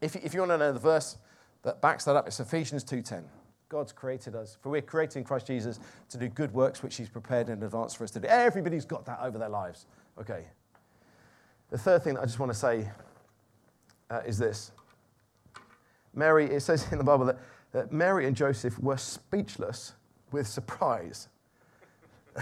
If, 0.00 0.16
if 0.16 0.34
you 0.34 0.40
want 0.40 0.52
to 0.52 0.58
know 0.58 0.72
the 0.72 0.78
verse 0.78 1.16
that 1.62 1.80
backs 1.80 2.04
that 2.04 2.16
up, 2.16 2.26
it's 2.26 2.40
Ephesians 2.40 2.84
2.10. 2.84 3.22
God's 3.68 3.92
created 3.92 4.34
us. 4.34 4.58
For 4.60 4.68
we're 4.68 4.82
created 4.82 5.18
in 5.18 5.24
Christ 5.24 5.46
Jesus 5.46 5.78
to 6.10 6.18
do 6.18 6.28
good 6.28 6.52
works 6.52 6.82
which 6.82 6.96
He's 6.96 7.08
prepared 7.08 7.48
in 7.48 7.62
advance 7.62 7.94
for 7.94 8.04
us 8.04 8.10
to 8.10 8.20
do. 8.20 8.28
Everybody's 8.28 8.84
got 8.84 9.06
that 9.06 9.20
over 9.22 9.38
their 9.38 9.48
lives. 9.48 9.86
Okay. 10.20 10.44
The 11.70 11.78
third 11.78 12.02
thing 12.02 12.14
that 12.14 12.20
I 12.20 12.24
just 12.24 12.38
want 12.38 12.52
to 12.52 12.58
say 12.58 12.90
uh, 14.10 14.20
is 14.26 14.36
this 14.36 14.72
Mary, 16.14 16.46
it 16.46 16.60
says 16.60 16.86
in 16.92 16.98
the 16.98 17.04
Bible 17.04 17.24
that, 17.24 17.38
that 17.72 17.92
Mary 17.92 18.26
and 18.26 18.36
Joseph 18.36 18.78
were 18.78 18.98
speechless 18.98 19.94
with 20.32 20.46
surprise. 20.46 21.28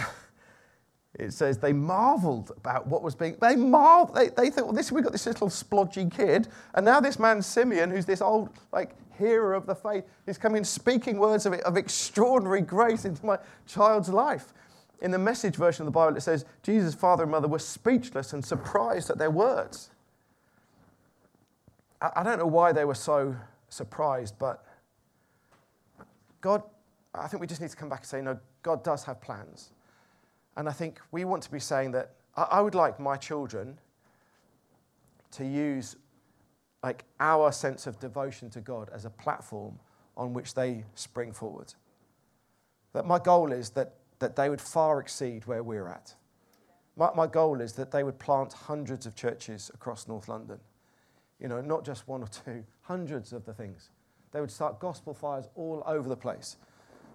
it 1.15 1.33
says 1.33 1.59
they 1.59 1.73
marveled 1.73 2.53
about 2.57 2.87
what 2.87 3.03
was 3.03 3.15
being, 3.15 3.37
they 3.41 3.57
marveled, 3.57 4.17
they, 4.17 4.29
they 4.29 4.51
thought, 4.51 4.67
well, 4.67 4.75
this, 4.75 4.93
we've 4.93 5.03
got 5.03 5.13
this 5.13 5.27
little 5.27 5.49
splodgy 5.49 6.11
kid, 6.11 6.49
and 6.75 6.85
now 6.85 7.01
this 7.01 7.19
man 7.19 7.43
Simeon, 7.43 7.91
who's 7.91 8.07
this 8.07 8.23
old, 8.23 8.51
like, 8.73 8.95
hero 9.19 9.57
of 9.57 9.67
the 9.67 9.75
faith, 9.75 10.05
is 10.27 10.39
coming 10.39 10.65
speaking 10.65 11.19
words 11.19 11.47
of, 11.47 11.55
of 11.55 11.77
extraordinary 11.77 12.63
grace 12.63 13.05
into 13.05 13.25
my 13.27 13.39
child's 13.67 14.09
life. 14.09 14.55
In 15.03 15.11
the 15.11 15.19
message 15.19 15.57
version 15.57 15.83
of 15.83 15.87
the 15.87 15.93
Bible, 15.93 16.17
it 16.17 16.21
says, 16.21 16.45
Jesus' 16.63 16.95
father 16.95 17.25
and 17.25 17.33
mother 17.33 17.49
were 17.49 17.59
speechless 17.59 18.33
and 18.33 18.45
surprised 18.45 19.11
at 19.11 19.19
their 19.19 19.31
words. 19.31 19.91
I, 22.01 22.11
I 22.17 22.23
don't 22.23 22.39
know 22.39 22.47
why 22.47 22.73
they 22.73 22.85
were 22.85 22.95
so 22.95 23.35
surprised, 23.69 24.37
but 24.39 24.65
God, 26.41 26.63
I 27.15 27.27
think 27.27 27.41
we 27.41 27.47
just 27.47 27.61
need 27.61 27.71
to 27.71 27.77
come 27.77 27.89
back 27.89 28.01
and 28.01 28.07
say, 28.07 28.23
no, 28.23 28.39
God 28.63 28.85
does 28.85 29.05
have 29.05 29.21
plans. 29.21 29.71
And 30.57 30.69
I 30.69 30.73
think 30.73 31.01
we 31.11 31.25
want 31.25 31.43
to 31.45 31.51
be 31.51 31.61
saying 31.61 31.93
that 31.93 32.13
I 32.37 32.61
would 32.61 32.75
like 32.75 32.99
my 33.01 33.17
children 33.17 33.79
to 35.33 35.45
use 35.45 35.97
like 36.83 37.05
our 37.19 37.53
sense 37.53 37.87
of 37.87 37.99
devotion 37.99 38.51
to 38.51 38.61
God 38.61 38.91
as 38.93 39.05
a 39.05 39.11
platform 39.11 39.79
on 40.17 40.33
which 40.33 40.55
they 40.55 40.85
spring 40.95 41.33
forward. 41.33 41.75
That 42.93 43.07
my 43.07 43.19
goal 43.19 43.53
is 43.53 43.71
that, 43.71 43.95
that 44.19 44.37
they 44.37 44.49
would 44.49 44.61
far 44.61 45.01
exceed 45.01 45.47
where 45.47 45.63
we're 45.63 45.89
at. 45.89 46.15
My, 46.97 47.11
my 47.15 47.27
goal 47.27 47.61
is 47.61 47.75
that 47.75 47.91
they 47.91 48.03
would 48.03 48.19
plant 48.19 48.53
hundreds 48.53 49.07
of 49.07 49.15
churches 49.15 49.71
across 49.75 50.09
North 50.09 50.29
London. 50.29 50.59
You 51.39 51.49
know, 51.49 51.61
not 51.61 51.85
just 51.85 52.09
one 52.09 52.23
or 52.23 52.29
two, 52.29 52.65
hundreds 52.83 53.33
of 53.33 53.45
the 53.45 53.55
things. 53.55 53.91
They 54.33 54.41
would 54.41 54.51
start 54.51 54.81
gospel 54.81 55.15
fires 55.15 55.49
all 55.55 55.83
over 55.87 56.09
the 56.09 56.17
place. 56.17 56.57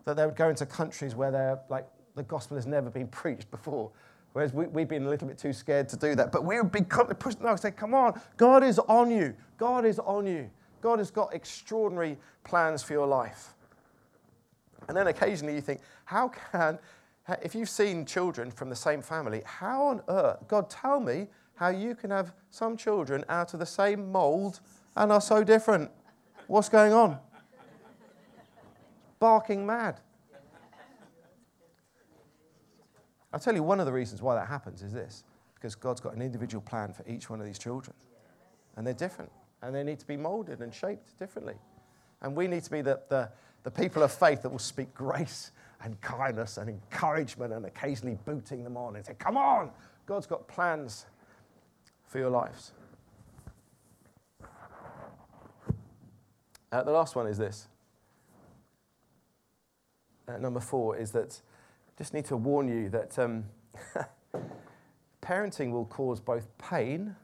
That 0.06 0.16
they 0.16 0.26
would 0.26 0.36
go 0.36 0.50
into 0.50 0.66
countries 0.66 1.16
where 1.16 1.32
they're 1.32 1.60
like 1.70 1.88
the 2.16 2.24
gospel 2.24 2.58
has 2.58 2.66
never 2.66 2.90
been 2.90 3.08
preached 3.22 3.50
before. 3.52 3.92
Whereas 4.34 4.54
we, 4.54 4.82
have 4.82 4.90
been 4.90 5.06
a 5.06 5.10
little 5.10 5.30
bit 5.30 5.38
too 5.38 5.54
scared 5.54 5.88
to 5.90 5.96
do 5.96 6.14
that. 6.16 6.32
But 6.32 6.44
we 6.44 6.60
would 6.60 6.72
be 6.72 6.82
pushed 6.82 7.40
no, 7.40 7.56
say, 7.56 7.72
come 7.72 7.94
on, 7.94 8.20
God 8.36 8.64
is 8.66 8.80
on 8.80 9.10
you. 9.10 9.34
God 9.58 9.86
is 9.86 9.98
on 9.98 10.28
you. 10.28 10.50
God 10.82 11.00
has 11.00 11.10
got 11.10 11.34
extraordinary 11.34 12.18
plans 12.44 12.84
for 12.84 12.92
your 12.92 13.08
life. 13.08 13.54
And 14.90 14.98
then 14.98 15.08
occasionally 15.08 15.56
you 15.56 15.62
think, 15.62 15.80
how 16.04 16.28
can, 16.52 16.80
if 17.42 17.56
you've 17.56 17.70
seen 17.70 18.06
children 18.06 18.52
from 18.52 18.70
the 18.70 18.76
same 18.76 19.02
family, 19.02 19.42
how 19.46 19.86
on 19.86 20.02
earth, 20.10 20.40
God, 20.50 20.70
tell 20.70 21.00
me 21.00 21.28
how 21.56 21.70
you 21.70 21.96
can 21.96 22.12
have 22.12 22.34
some 22.52 22.76
children 22.76 23.24
out 23.30 23.54
of 23.54 23.60
the 23.60 23.66
same 23.66 24.12
mold 24.12 24.60
and 24.96 25.12
are 25.12 25.22
so 25.22 25.44
different. 25.44 25.90
What's 26.48 26.70
going 26.70 26.94
on? 26.94 27.18
Barking 29.20 29.66
mad. 29.66 30.02
I'll 33.36 33.42
tell 33.42 33.54
you 33.54 33.64
one 33.64 33.82
of 33.82 33.86
the 33.86 33.92
reasons 33.92 34.22
why 34.22 34.34
that 34.36 34.48
happens 34.48 34.82
is 34.82 34.94
this 34.94 35.26
because 35.56 35.76
God's 35.76 36.00
got 36.00 36.16
an 36.16 36.22
individual 36.22 36.62
plan 36.62 36.94
for 36.94 37.04
each 37.06 37.30
one 37.30 37.42
of 37.42 37.46
these 37.46 37.60
children. 37.60 37.94
And 38.78 38.88
they're 38.88 38.94
different. 38.94 39.30
And 39.62 39.76
they 39.76 39.84
need 39.84 40.00
to 40.00 40.08
be 40.08 40.16
molded 40.16 40.62
and 40.62 40.74
shaped 40.74 41.20
differently. 41.20 41.56
And 42.22 42.34
we 42.34 42.48
need 42.48 42.64
to 42.64 42.72
be 42.72 42.82
the, 42.82 43.02
the, 43.10 43.30
the 43.64 43.72
people 43.72 44.04
of 44.04 44.14
faith 44.14 44.42
that 44.44 44.50
will 44.50 44.58
speak 44.58 44.94
grace 44.94 45.52
and 45.84 46.00
kindness 46.00 46.58
and 46.58 46.70
encouragement 46.70 47.52
and 47.52 47.66
occasionally 47.66 48.18
booting 48.24 48.64
them 48.64 48.78
on 48.78 48.96
and 48.96 49.06
say, 49.06 49.16
Come 49.20 49.36
on, 49.36 49.70
God's 50.06 50.28
got 50.28 50.48
plans 50.48 51.06
for 52.08 52.20
your 52.20 52.30
lives. 52.30 52.72
Uh, 56.72 56.84
the 56.84 56.92
last 56.92 57.18
one 57.18 57.28
is 57.28 57.38
this. 57.38 57.68
Uh, 60.26 60.38
number 60.38 60.62
four 60.62 60.96
is 60.96 61.12
that 61.12 61.42
just 61.98 62.14
need 62.14 62.26
to 62.26 62.36
warn 62.38 62.68
you 62.68 62.90
that 62.90 63.18
um, 63.18 63.46
parenting 65.22 65.72
will 65.72 65.86
cause 65.86 66.20
both 66.20 66.48
pain 66.58 67.16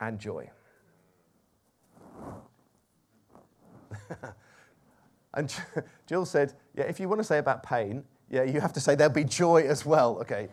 and 0.00 0.18
joy. 0.18 0.48
and 5.34 5.54
Jill 6.06 6.24
said, 6.24 6.54
Yeah, 6.74 6.84
if 6.84 7.00
you 7.00 7.08
want 7.08 7.20
to 7.20 7.24
say 7.24 7.38
about 7.38 7.62
pain, 7.62 8.04
yeah, 8.30 8.44
you 8.44 8.60
have 8.60 8.72
to 8.74 8.80
say 8.80 8.94
there'll 8.94 9.12
be 9.12 9.24
joy 9.24 9.62
as 9.62 9.84
well. 9.84 10.18
Okay. 10.20 10.48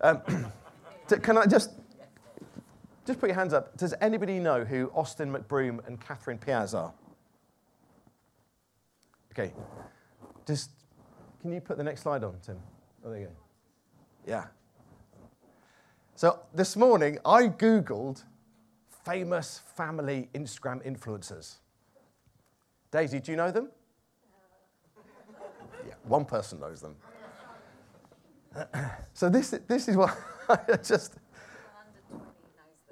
Um, 0.00 0.22
can 1.22 1.38
I 1.38 1.46
just 1.46 1.70
just 3.06 3.20
put 3.20 3.28
your 3.28 3.36
hands 3.36 3.52
up. 3.52 3.76
Does 3.76 3.94
anybody 4.00 4.38
know 4.38 4.64
who 4.64 4.90
Austin 4.94 5.30
McBroom 5.30 5.86
and 5.86 6.00
Catherine 6.00 6.38
Paiz 6.38 6.74
are? 6.74 6.92
Okay. 9.32 9.52
Just 10.46 10.70
can 11.44 11.52
you 11.52 11.60
put 11.60 11.76
the 11.76 11.84
next 11.84 12.00
slide 12.00 12.24
on, 12.24 12.36
Tim? 12.40 12.56
Oh, 13.04 13.10
there 13.10 13.20
you 13.20 13.26
go. 13.26 13.32
Yeah. 14.26 14.46
So 16.14 16.38
this 16.54 16.74
morning 16.74 17.18
I 17.22 17.48
Googled 17.48 18.22
famous 19.04 19.60
family 19.76 20.30
Instagram 20.34 20.82
influencers. 20.86 21.56
Daisy, 22.90 23.20
do 23.20 23.30
you 23.30 23.36
know 23.36 23.50
them? 23.50 23.68
Yeah, 25.86 25.92
one 26.04 26.24
person 26.24 26.60
knows 26.60 26.80
them. 26.80 26.96
so 29.12 29.28
this, 29.28 29.50
this 29.68 29.86
is 29.86 29.98
what 29.98 30.16
I 30.48 30.78
just. 30.82 31.16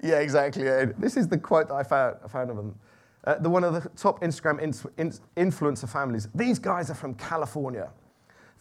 Yeah, 0.03 0.19
exactly. 0.19 0.65
This 0.99 1.17
is 1.17 1.27
the 1.27 1.39
quote 1.39 1.69
that 1.69 1.75
I 1.75 1.85
found, 1.85 2.17
I 2.23 2.29
found 2.29 2.51
of 2.51 2.57
them. 2.57 2.79
Uh, 3.25 3.37
the 3.37 3.49
one 3.49 3.65
of 3.65 3.73
the 3.73 3.89
top 3.97 4.21
Instagram 4.21 4.61
influencer 5.39 5.89
families. 5.89 6.29
These 6.35 6.59
guys 6.59 6.91
are 6.91 6.95
from 6.95 7.15
California. 7.15 7.89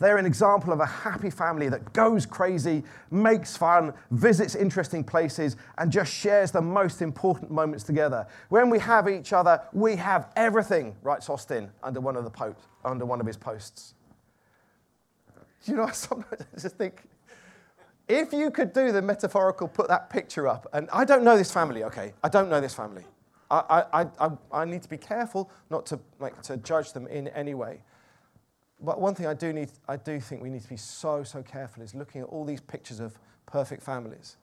They're 0.02 0.18
an 0.18 0.26
example 0.26 0.74
of 0.74 0.80
a 0.80 0.86
happy 0.86 1.30
family 1.30 1.70
that 1.70 1.94
goes 1.94 2.26
crazy, 2.26 2.84
makes 3.12 3.56
fun, 3.56 3.94
visits 4.10 4.56
interesting 4.56 5.04
places, 5.04 5.58
and 5.78 5.92
just 5.92 6.12
shares 6.12 6.50
the 6.50 6.62
most 6.62 7.04
important 7.04 7.52
moments 7.52 7.84
together. 7.84 8.26
When 8.50 8.72
we 8.72 8.80
have 8.80 9.08
each 9.08 9.32
other, 9.32 9.62
we 9.74 9.96
have 9.98 10.32
everything, 10.36 10.96
writes 11.04 11.30
Austin 11.30 11.70
under 11.84 12.02
one 12.02 12.16
of, 12.16 12.24
the 12.24 12.56
under 12.84 13.06
one 13.06 13.22
of 13.22 13.28
his 13.28 13.38
posts. 13.38 13.94
You 15.66 15.76
know, 15.76 15.88
sometimes 15.92 16.48
I 16.52 16.60
just 16.60 16.78
think, 16.78 17.04
if 18.08 18.34
you 18.34 18.50
could 18.50 18.74
do 18.74 18.92
the 18.92 19.04
metaphorical, 19.04 19.68
put 19.68 19.88
that 19.90 20.10
picture 20.10 20.48
up, 20.48 20.66
and 20.74 20.90
I 20.92 21.06
don't 21.06 21.24
know 21.24 21.38
this 21.38 21.52
family, 21.52 21.84
okay? 21.84 22.14
I 22.24 22.30
don't 22.30 22.50
know 22.50 22.60
this 22.60 22.74
family. 22.74 23.06
I, 23.52 23.86
I, 23.94 24.08
I, 24.20 24.32
I 24.52 24.66
need 24.66 24.82
to 24.82 24.90
be 24.90 24.98
careful 24.98 25.52
not 25.70 25.86
to, 25.88 26.00
like, 26.20 26.42
to 26.42 26.58
judge 26.58 26.94
them 26.94 27.06
in 27.06 27.28
any 27.28 27.54
way. 27.54 27.82
But 28.82 29.00
one 29.00 29.14
thing 29.14 29.28
I 29.28 29.34
do, 29.34 29.54
need, 29.54 29.70
I 29.88 29.96
do 29.96 30.20
think 30.20 30.42
we 30.42 30.50
need 30.50 30.64
to 30.64 30.70
be 30.70 30.78
so, 30.78 31.24
so 31.24 31.44
careful 31.44 31.84
is 31.84 31.94
looking 31.94 32.22
at 32.22 32.28
all 32.28 32.44
these 32.44 32.62
pictures 32.62 33.00
of 33.00 33.18
perfect 33.46 33.84
families 33.84 34.38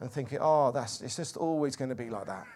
and 0.00 0.10
thinking, 0.10 0.38
oh, 0.40 0.70
that's, 0.70 1.02
it's 1.02 1.16
just 1.16 1.36
always 1.36 1.76
going 1.76 1.90
to 1.90 1.94
be 1.94 2.08
like 2.08 2.26
that. 2.26 2.46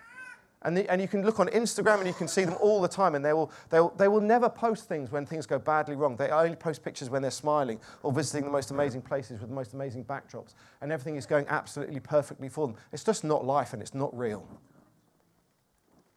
And, 0.62 0.74
the, 0.74 0.90
and 0.90 0.98
you 0.98 1.06
can 1.06 1.22
look 1.22 1.40
on 1.40 1.48
Instagram 1.48 1.98
and 1.98 2.06
you 2.06 2.14
can 2.14 2.26
see 2.26 2.42
them 2.46 2.56
all 2.58 2.80
the 2.80 2.88
time, 2.88 3.14
and 3.14 3.22
they 3.22 3.34
will, 3.34 3.52
they, 3.68 3.80
will, 3.80 3.92
they 3.98 4.08
will 4.08 4.22
never 4.22 4.48
post 4.48 4.88
things 4.88 5.12
when 5.12 5.26
things 5.26 5.44
go 5.44 5.58
badly 5.58 5.94
wrong. 5.94 6.16
They 6.16 6.30
only 6.30 6.56
post 6.56 6.82
pictures 6.82 7.10
when 7.10 7.20
they're 7.20 7.30
smiling 7.30 7.78
or 8.02 8.12
visiting 8.12 8.46
the 8.46 8.50
most 8.50 8.70
amazing 8.70 9.02
places 9.02 9.40
with 9.40 9.50
the 9.50 9.54
most 9.54 9.74
amazing 9.74 10.04
backdrops, 10.06 10.54
and 10.80 10.90
everything 10.90 11.16
is 11.16 11.26
going 11.26 11.44
absolutely 11.48 12.00
perfectly 12.00 12.48
for 12.48 12.66
them. 12.66 12.76
It's 12.92 13.04
just 13.04 13.24
not 13.24 13.44
life 13.44 13.74
and 13.74 13.82
it's 13.82 13.92
not 13.92 14.16
real. 14.16 14.48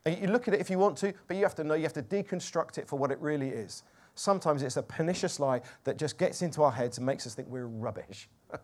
And 0.06 0.18
you 0.18 0.28
look 0.28 0.48
at 0.48 0.54
it 0.54 0.62
if 0.62 0.70
you 0.70 0.80
want 0.80 0.98
to, 1.00 1.14
but 1.28 1.36
you 1.36 1.44
have 1.44 1.56
to 1.56 1.66
know, 1.66 1.74
you 1.74 1.84
have 1.84 1.92
to 1.94 2.02
deconstruct 2.02 2.78
it 2.78 2.88
for 2.88 2.98
what 2.98 3.12
it 3.12 3.20
really 3.20 3.50
is. 3.50 3.84
Sometimes 4.18 4.64
it's 4.64 4.78
a 4.78 4.84
pernicious 4.84 5.40
lie 5.40 5.62
that 5.84 5.98
just 5.98 6.18
gets 6.18 6.42
into 6.42 6.64
our 6.64 6.72
heads 6.72 6.98
and 6.98 7.06
makes 7.06 7.28
us 7.28 7.36
think 7.36 7.48
we're 7.50 7.68
rubbish. 7.68 8.28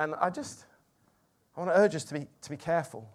and 0.00 0.16
I 0.20 0.28
just, 0.28 0.66
I 1.56 1.60
want 1.60 1.72
to 1.72 1.78
urge 1.78 1.94
us 1.94 2.02
to 2.06 2.14
be, 2.14 2.26
to 2.42 2.50
be 2.50 2.56
careful 2.56 3.08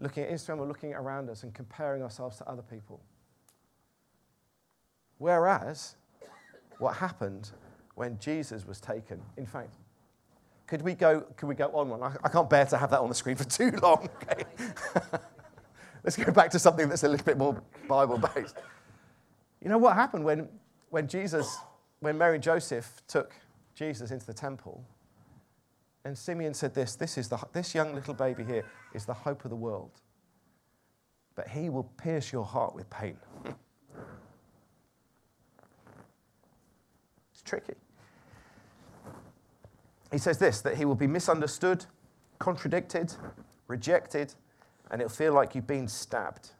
looking 0.00 0.24
at 0.24 0.30
Instagram 0.30 0.58
or 0.58 0.66
looking 0.66 0.92
around 0.92 1.30
us 1.30 1.44
and 1.44 1.54
comparing 1.54 2.02
ourselves 2.02 2.36
to 2.38 2.48
other 2.48 2.62
people. 2.62 3.00
Whereas, 5.18 5.94
what 6.78 6.96
happened 6.96 7.52
when 7.94 8.18
Jesus 8.18 8.66
was 8.66 8.80
taken, 8.80 9.22
in 9.36 9.46
fact, 9.46 9.76
could 10.66 10.82
we 10.82 10.94
go, 10.94 11.20
could 11.36 11.46
we 11.46 11.54
go 11.54 11.66
on 11.66 11.90
one? 11.90 12.02
I, 12.02 12.16
I 12.24 12.28
can't 12.28 12.50
bear 12.50 12.66
to 12.66 12.76
have 12.76 12.90
that 12.90 12.98
on 12.98 13.08
the 13.08 13.14
screen 13.14 13.36
for 13.36 13.44
too 13.44 13.70
long. 13.80 14.08
Okay? 14.22 14.42
Let's 16.06 16.16
go 16.16 16.30
back 16.30 16.50
to 16.50 16.58
something 16.60 16.88
that's 16.88 17.02
a 17.02 17.08
little 17.08 17.26
bit 17.26 17.36
more 17.36 17.60
Bible 17.88 18.18
based. 18.34 18.56
You 19.60 19.68
know 19.68 19.76
what 19.76 19.96
happened 19.96 20.24
when, 20.24 20.48
when 20.90 21.08
Jesus, 21.08 21.58
when 21.98 22.16
Mary 22.16 22.36
and 22.36 22.42
Joseph 22.44 23.02
took 23.08 23.34
Jesus 23.74 24.12
into 24.12 24.24
the 24.24 24.32
temple? 24.32 24.84
And 26.04 26.16
Simeon 26.16 26.54
said 26.54 26.72
this 26.74 26.94
this, 26.94 27.18
is 27.18 27.28
the, 27.28 27.38
this 27.52 27.74
young 27.74 27.92
little 27.92 28.14
baby 28.14 28.44
here 28.44 28.64
is 28.94 29.04
the 29.04 29.14
hope 29.14 29.44
of 29.44 29.50
the 29.50 29.56
world. 29.56 30.00
but 31.34 31.48
he 31.48 31.68
will 31.68 31.82
pierce 31.82 32.32
your 32.32 32.44
heart 32.44 32.76
with 32.76 32.88
pain. 32.88 33.16
it's 37.32 37.42
tricky. 37.44 37.74
He 40.12 40.18
says 40.18 40.38
this 40.38 40.60
that 40.60 40.76
he 40.76 40.84
will 40.84 40.94
be 40.94 41.08
misunderstood, 41.08 41.84
contradicted, 42.38 43.12
rejected, 43.66 44.34
and 44.90 45.00
it'll 45.00 45.14
feel 45.14 45.32
like 45.32 45.54
you've 45.54 45.66
been 45.66 45.88
stabbed. 45.88 46.50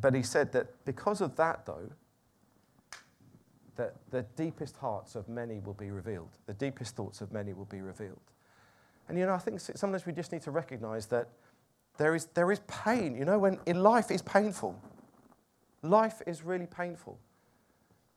But 0.00 0.14
he 0.14 0.22
said 0.22 0.52
that 0.52 0.84
because 0.84 1.20
of 1.20 1.36
that, 1.36 1.66
though, 1.66 1.90
that 3.76 3.94
the 4.10 4.22
deepest 4.36 4.76
hearts 4.76 5.14
of 5.14 5.28
many 5.28 5.60
will 5.60 5.74
be 5.74 5.90
revealed. 5.90 6.30
The 6.46 6.54
deepest 6.54 6.96
thoughts 6.96 7.20
of 7.20 7.32
many 7.32 7.52
will 7.52 7.64
be 7.64 7.80
revealed. 7.80 8.20
And 9.08 9.18
you 9.18 9.26
know, 9.26 9.34
I 9.34 9.38
think 9.38 9.60
sometimes 9.60 10.06
we 10.06 10.12
just 10.12 10.32
need 10.32 10.42
to 10.42 10.50
recognize 10.50 11.06
that 11.06 11.28
there 11.98 12.14
is, 12.14 12.26
there 12.26 12.50
is 12.50 12.60
pain. 12.66 13.14
You 13.14 13.24
know, 13.24 13.38
when 13.38 13.58
in 13.66 13.82
life 13.82 14.10
is 14.10 14.22
painful. 14.22 14.78
Life 15.82 16.22
is 16.26 16.42
really 16.42 16.66
painful. 16.66 17.18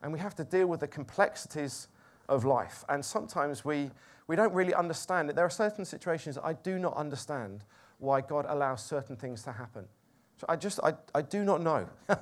And 0.01 0.13
we 0.13 0.19
have 0.19 0.35
to 0.35 0.43
deal 0.43 0.67
with 0.67 0.79
the 0.79 0.87
complexities 0.87 1.87
of 2.29 2.45
life. 2.45 2.85
And 2.87 3.03
sometimes 3.03 3.65
we, 3.65 3.89
we 4.27 4.35
don't 4.35 4.53
really 4.53 4.73
understand 4.73 5.29
it. 5.29 5.35
There 5.35 5.45
are 5.45 5.49
certain 5.49 5.85
situations 5.85 6.35
that 6.35 6.45
I 6.45 6.53
do 6.53 6.77
not 6.77 6.95
understand 6.95 7.63
why 7.99 8.21
God 8.21 8.45
allows 8.47 8.83
certain 8.83 9.15
things 9.15 9.43
to 9.43 9.51
happen. 9.51 9.85
So 10.37 10.45
I 10.47 10.55
just, 10.55 10.79
I, 10.83 10.93
I 11.15 11.21
do 11.23 11.43
not 11.43 11.61
know. 11.61 11.87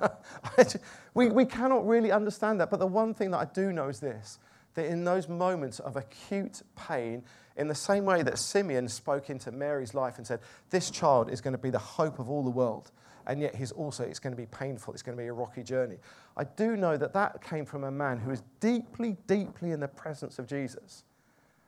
we, 1.14 1.28
we 1.28 1.44
cannot 1.44 1.86
really 1.86 2.10
understand 2.12 2.60
that. 2.60 2.70
But 2.70 2.80
the 2.80 2.86
one 2.86 3.12
thing 3.12 3.30
that 3.32 3.38
I 3.38 3.44
do 3.44 3.72
know 3.72 3.88
is 3.88 4.00
this 4.00 4.38
that 4.74 4.86
in 4.86 5.04
those 5.04 5.26
moments 5.26 5.80
of 5.80 5.96
acute 5.96 6.60
pain, 6.76 7.24
in 7.56 7.66
the 7.66 7.74
same 7.74 8.04
way 8.04 8.22
that 8.22 8.38
Simeon 8.38 8.86
spoke 8.88 9.30
into 9.30 9.50
Mary's 9.50 9.94
life 9.94 10.18
and 10.18 10.26
said, 10.26 10.40
This 10.68 10.90
child 10.90 11.30
is 11.30 11.40
going 11.40 11.52
to 11.52 11.58
be 11.58 11.70
the 11.70 11.78
hope 11.78 12.18
of 12.18 12.28
all 12.28 12.44
the 12.44 12.50
world, 12.50 12.92
and 13.26 13.40
yet 13.40 13.54
he's 13.54 13.72
also, 13.72 14.04
it's 14.04 14.18
going 14.18 14.34
to 14.34 14.36
be 14.36 14.46
painful, 14.46 14.92
it's 14.92 15.02
going 15.02 15.16
to 15.16 15.22
be 15.22 15.28
a 15.28 15.32
rocky 15.32 15.62
journey. 15.62 15.96
I 16.36 16.44
do 16.44 16.76
know 16.76 16.98
that 16.98 17.14
that 17.14 17.42
came 17.42 17.64
from 17.64 17.84
a 17.84 17.90
man 17.90 18.18
who 18.18 18.30
is 18.30 18.42
deeply, 18.60 19.16
deeply 19.26 19.70
in 19.70 19.80
the 19.80 19.88
presence 19.88 20.38
of 20.38 20.46
Jesus. 20.46 21.04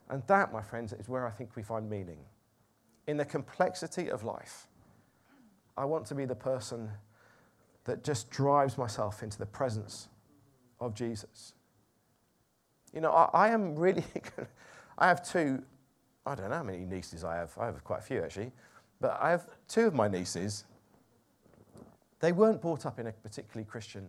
And 0.08 0.22
that, 0.26 0.52
my 0.52 0.62
friends, 0.62 0.92
is 0.92 1.08
where 1.08 1.26
I 1.26 1.30
think 1.30 1.54
we 1.56 1.62
find 1.62 1.88
meaning. 1.88 2.18
In 3.06 3.16
the 3.16 3.24
complexity 3.24 4.10
of 4.10 4.24
life, 4.24 4.66
I 5.76 5.84
want 5.84 6.06
to 6.06 6.14
be 6.14 6.24
the 6.24 6.34
person 6.34 6.90
that 7.84 8.04
just 8.04 8.30
drives 8.30 8.76
myself 8.76 9.22
into 9.22 9.38
the 9.38 9.46
presence 9.46 10.08
of 10.80 10.94
Jesus. 10.94 11.54
You 12.92 13.00
know, 13.00 13.12
I, 13.12 13.30
I 13.32 13.48
am 13.50 13.76
really, 13.76 14.04
I 14.98 15.08
have 15.08 15.26
two, 15.26 15.62
I 16.26 16.34
don't 16.34 16.50
know 16.50 16.56
how 16.56 16.62
many 16.62 16.84
nieces 16.84 17.24
I 17.24 17.36
have. 17.36 17.56
I 17.58 17.66
have 17.66 17.82
quite 17.84 18.00
a 18.00 18.02
few 18.02 18.22
actually. 18.22 18.52
But 19.00 19.18
I 19.20 19.30
have 19.30 19.46
two 19.68 19.86
of 19.86 19.94
my 19.94 20.08
nieces. 20.08 20.64
They 22.20 22.32
weren't 22.32 22.60
brought 22.60 22.84
up 22.84 22.98
in 22.98 23.06
a 23.06 23.12
particularly 23.12 23.64
Christian 23.64 24.08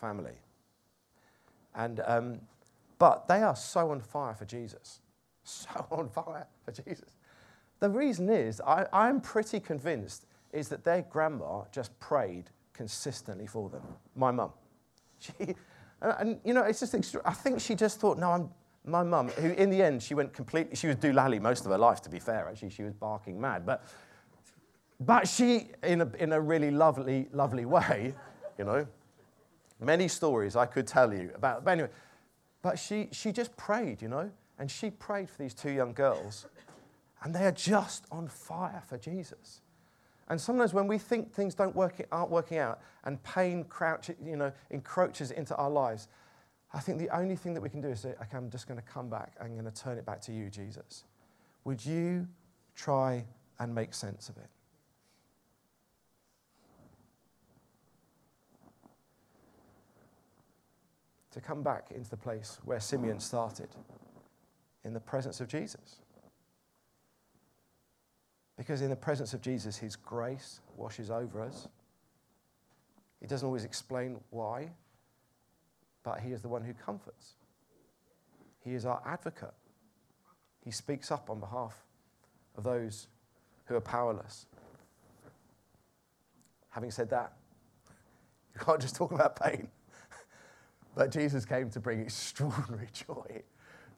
family. 0.00 0.34
And, 1.74 2.00
um, 2.04 2.40
but 2.98 3.28
they 3.28 3.42
are 3.42 3.56
so 3.56 3.90
on 3.90 4.00
fire 4.00 4.34
for 4.34 4.44
Jesus. 4.44 5.00
So 5.44 5.86
on 5.90 6.08
fire 6.08 6.46
for 6.64 6.72
Jesus. 6.72 7.16
The 7.80 7.90
reason 7.90 8.30
is, 8.30 8.60
I, 8.60 8.86
I'm 8.92 9.20
pretty 9.20 9.60
convinced 9.60 10.26
is 10.52 10.68
that 10.68 10.84
their 10.84 11.02
grandma 11.02 11.64
just 11.72 11.98
prayed 12.00 12.50
consistently 12.72 13.46
for 13.46 13.68
them. 13.68 13.82
My 14.14 14.30
mum. 14.30 14.50
She, 15.18 15.32
and, 16.02 16.14
and, 16.18 16.40
you 16.44 16.52
know, 16.52 16.62
it's 16.62 16.80
just, 16.80 16.94
extra, 16.94 17.22
I 17.24 17.32
think 17.32 17.58
she 17.58 17.74
just 17.74 17.98
thought, 17.98 18.18
no, 18.18 18.30
I'm, 18.30 18.50
my 18.84 19.02
mum, 19.02 19.28
who 19.28 19.50
in 19.52 19.70
the 19.70 19.82
end, 19.82 20.02
she 20.02 20.12
went 20.12 20.34
completely, 20.34 20.76
she 20.76 20.86
was 20.86 20.96
doolally 20.96 21.40
most 21.40 21.64
of 21.64 21.72
her 21.72 21.78
life, 21.78 22.02
to 22.02 22.10
be 22.10 22.18
fair, 22.18 22.46
actually. 22.48 22.68
She 22.68 22.82
was 22.82 22.92
barking 22.92 23.40
mad. 23.40 23.64
But, 23.64 23.82
but 25.00 25.26
she, 25.26 25.70
in 25.82 26.02
a, 26.02 26.12
in 26.18 26.34
a 26.34 26.40
really 26.40 26.70
lovely, 26.70 27.28
lovely 27.32 27.64
way, 27.76 28.14
you 28.58 28.64
know, 28.64 28.86
many 29.80 30.06
stories 30.06 30.54
I 30.54 30.66
could 30.66 30.86
tell 30.86 31.12
you 31.12 31.30
about. 31.34 31.64
But 31.64 31.70
anyway, 31.72 31.88
but 32.66 32.80
she, 32.80 33.08
she 33.12 33.30
just 33.30 33.56
prayed, 33.56 34.02
you 34.02 34.08
know, 34.08 34.28
and 34.58 34.68
she 34.68 34.90
prayed 34.90 35.30
for 35.30 35.40
these 35.40 35.54
two 35.54 35.70
young 35.70 35.92
girls, 35.92 36.46
and 37.22 37.32
they 37.32 37.44
are 37.44 37.52
just 37.52 38.06
on 38.10 38.26
fire 38.26 38.82
for 38.88 38.98
Jesus. 38.98 39.60
And 40.28 40.40
sometimes 40.40 40.74
when 40.74 40.88
we 40.88 40.98
think 40.98 41.32
things 41.32 41.54
don't 41.54 41.76
work, 41.76 42.04
aren't 42.10 42.28
working 42.28 42.58
out 42.58 42.80
and 43.04 43.22
pain 43.22 43.62
crouches, 43.62 44.16
you 44.20 44.36
know, 44.36 44.50
encroaches 44.70 45.30
into 45.30 45.54
our 45.54 45.70
lives, 45.70 46.08
I 46.74 46.80
think 46.80 46.98
the 46.98 47.16
only 47.16 47.36
thing 47.36 47.54
that 47.54 47.60
we 47.60 47.68
can 47.68 47.80
do 47.80 47.86
is 47.86 48.00
say, 48.00 48.14
okay, 48.20 48.36
I'm 48.36 48.50
just 48.50 48.66
going 48.66 48.80
to 48.80 48.86
come 48.86 49.08
back. 49.08 49.34
I'm 49.40 49.52
going 49.52 49.64
to 49.64 49.82
turn 49.82 49.96
it 49.96 50.04
back 50.04 50.20
to 50.22 50.32
you, 50.32 50.50
Jesus. 50.50 51.04
Would 51.62 51.86
you 51.86 52.26
try 52.74 53.26
and 53.60 53.72
make 53.72 53.94
sense 53.94 54.28
of 54.28 54.38
it? 54.38 54.48
To 61.36 61.42
come 61.42 61.62
back 61.62 61.90
into 61.94 62.08
the 62.08 62.16
place 62.16 62.58
where 62.64 62.80
Simeon 62.80 63.20
started, 63.20 63.68
in 64.86 64.94
the 64.94 65.00
presence 65.00 65.38
of 65.42 65.48
Jesus. 65.48 65.96
Because 68.56 68.80
in 68.80 68.88
the 68.88 68.96
presence 68.96 69.34
of 69.34 69.42
Jesus, 69.42 69.76
His 69.76 69.96
grace 69.96 70.60
washes 70.78 71.10
over 71.10 71.42
us. 71.42 71.68
He 73.20 73.26
doesn't 73.26 73.44
always 73.44 73.64
explain 73.64 74.18
why, 74.30 74.70
but 76.02 76.20
He 76.20 76.32
is 76.32 76.40
the 76.40 76.48
one 76.48 76.62
who 76.62 76.72
comforts. 76.72 77.34
He 78.64 78.72
is 78.72 78.86
our 78.86 79.02
advocate. 79.04 79.52
He 80.64 80.70
speaks 80.70 81.10
up 81.10 81.28
on 81.28 81.38
behalf 81.38 81.84
of 82.56 82.64
those 82.64 83.08
who 83.66 83.74
are 83.74 83.80
powerless. 83.82 84.46
Having 86.70 86.92
said 86.92 87.10
that, 87.10 87.34
you 88.54 88.60
can't 88.64 88.80
just 88.80 88.96
talk 88.96 89.12
about 89.12 89.38
pain. 89.38 89.68
But 90.96 91.12
Jesus 91.12 91.44
came 91.44 91.70
to 91.70 91.78
bring 91.78 92.00
extraordinary 92.08 92.88
joy 92.92 93.44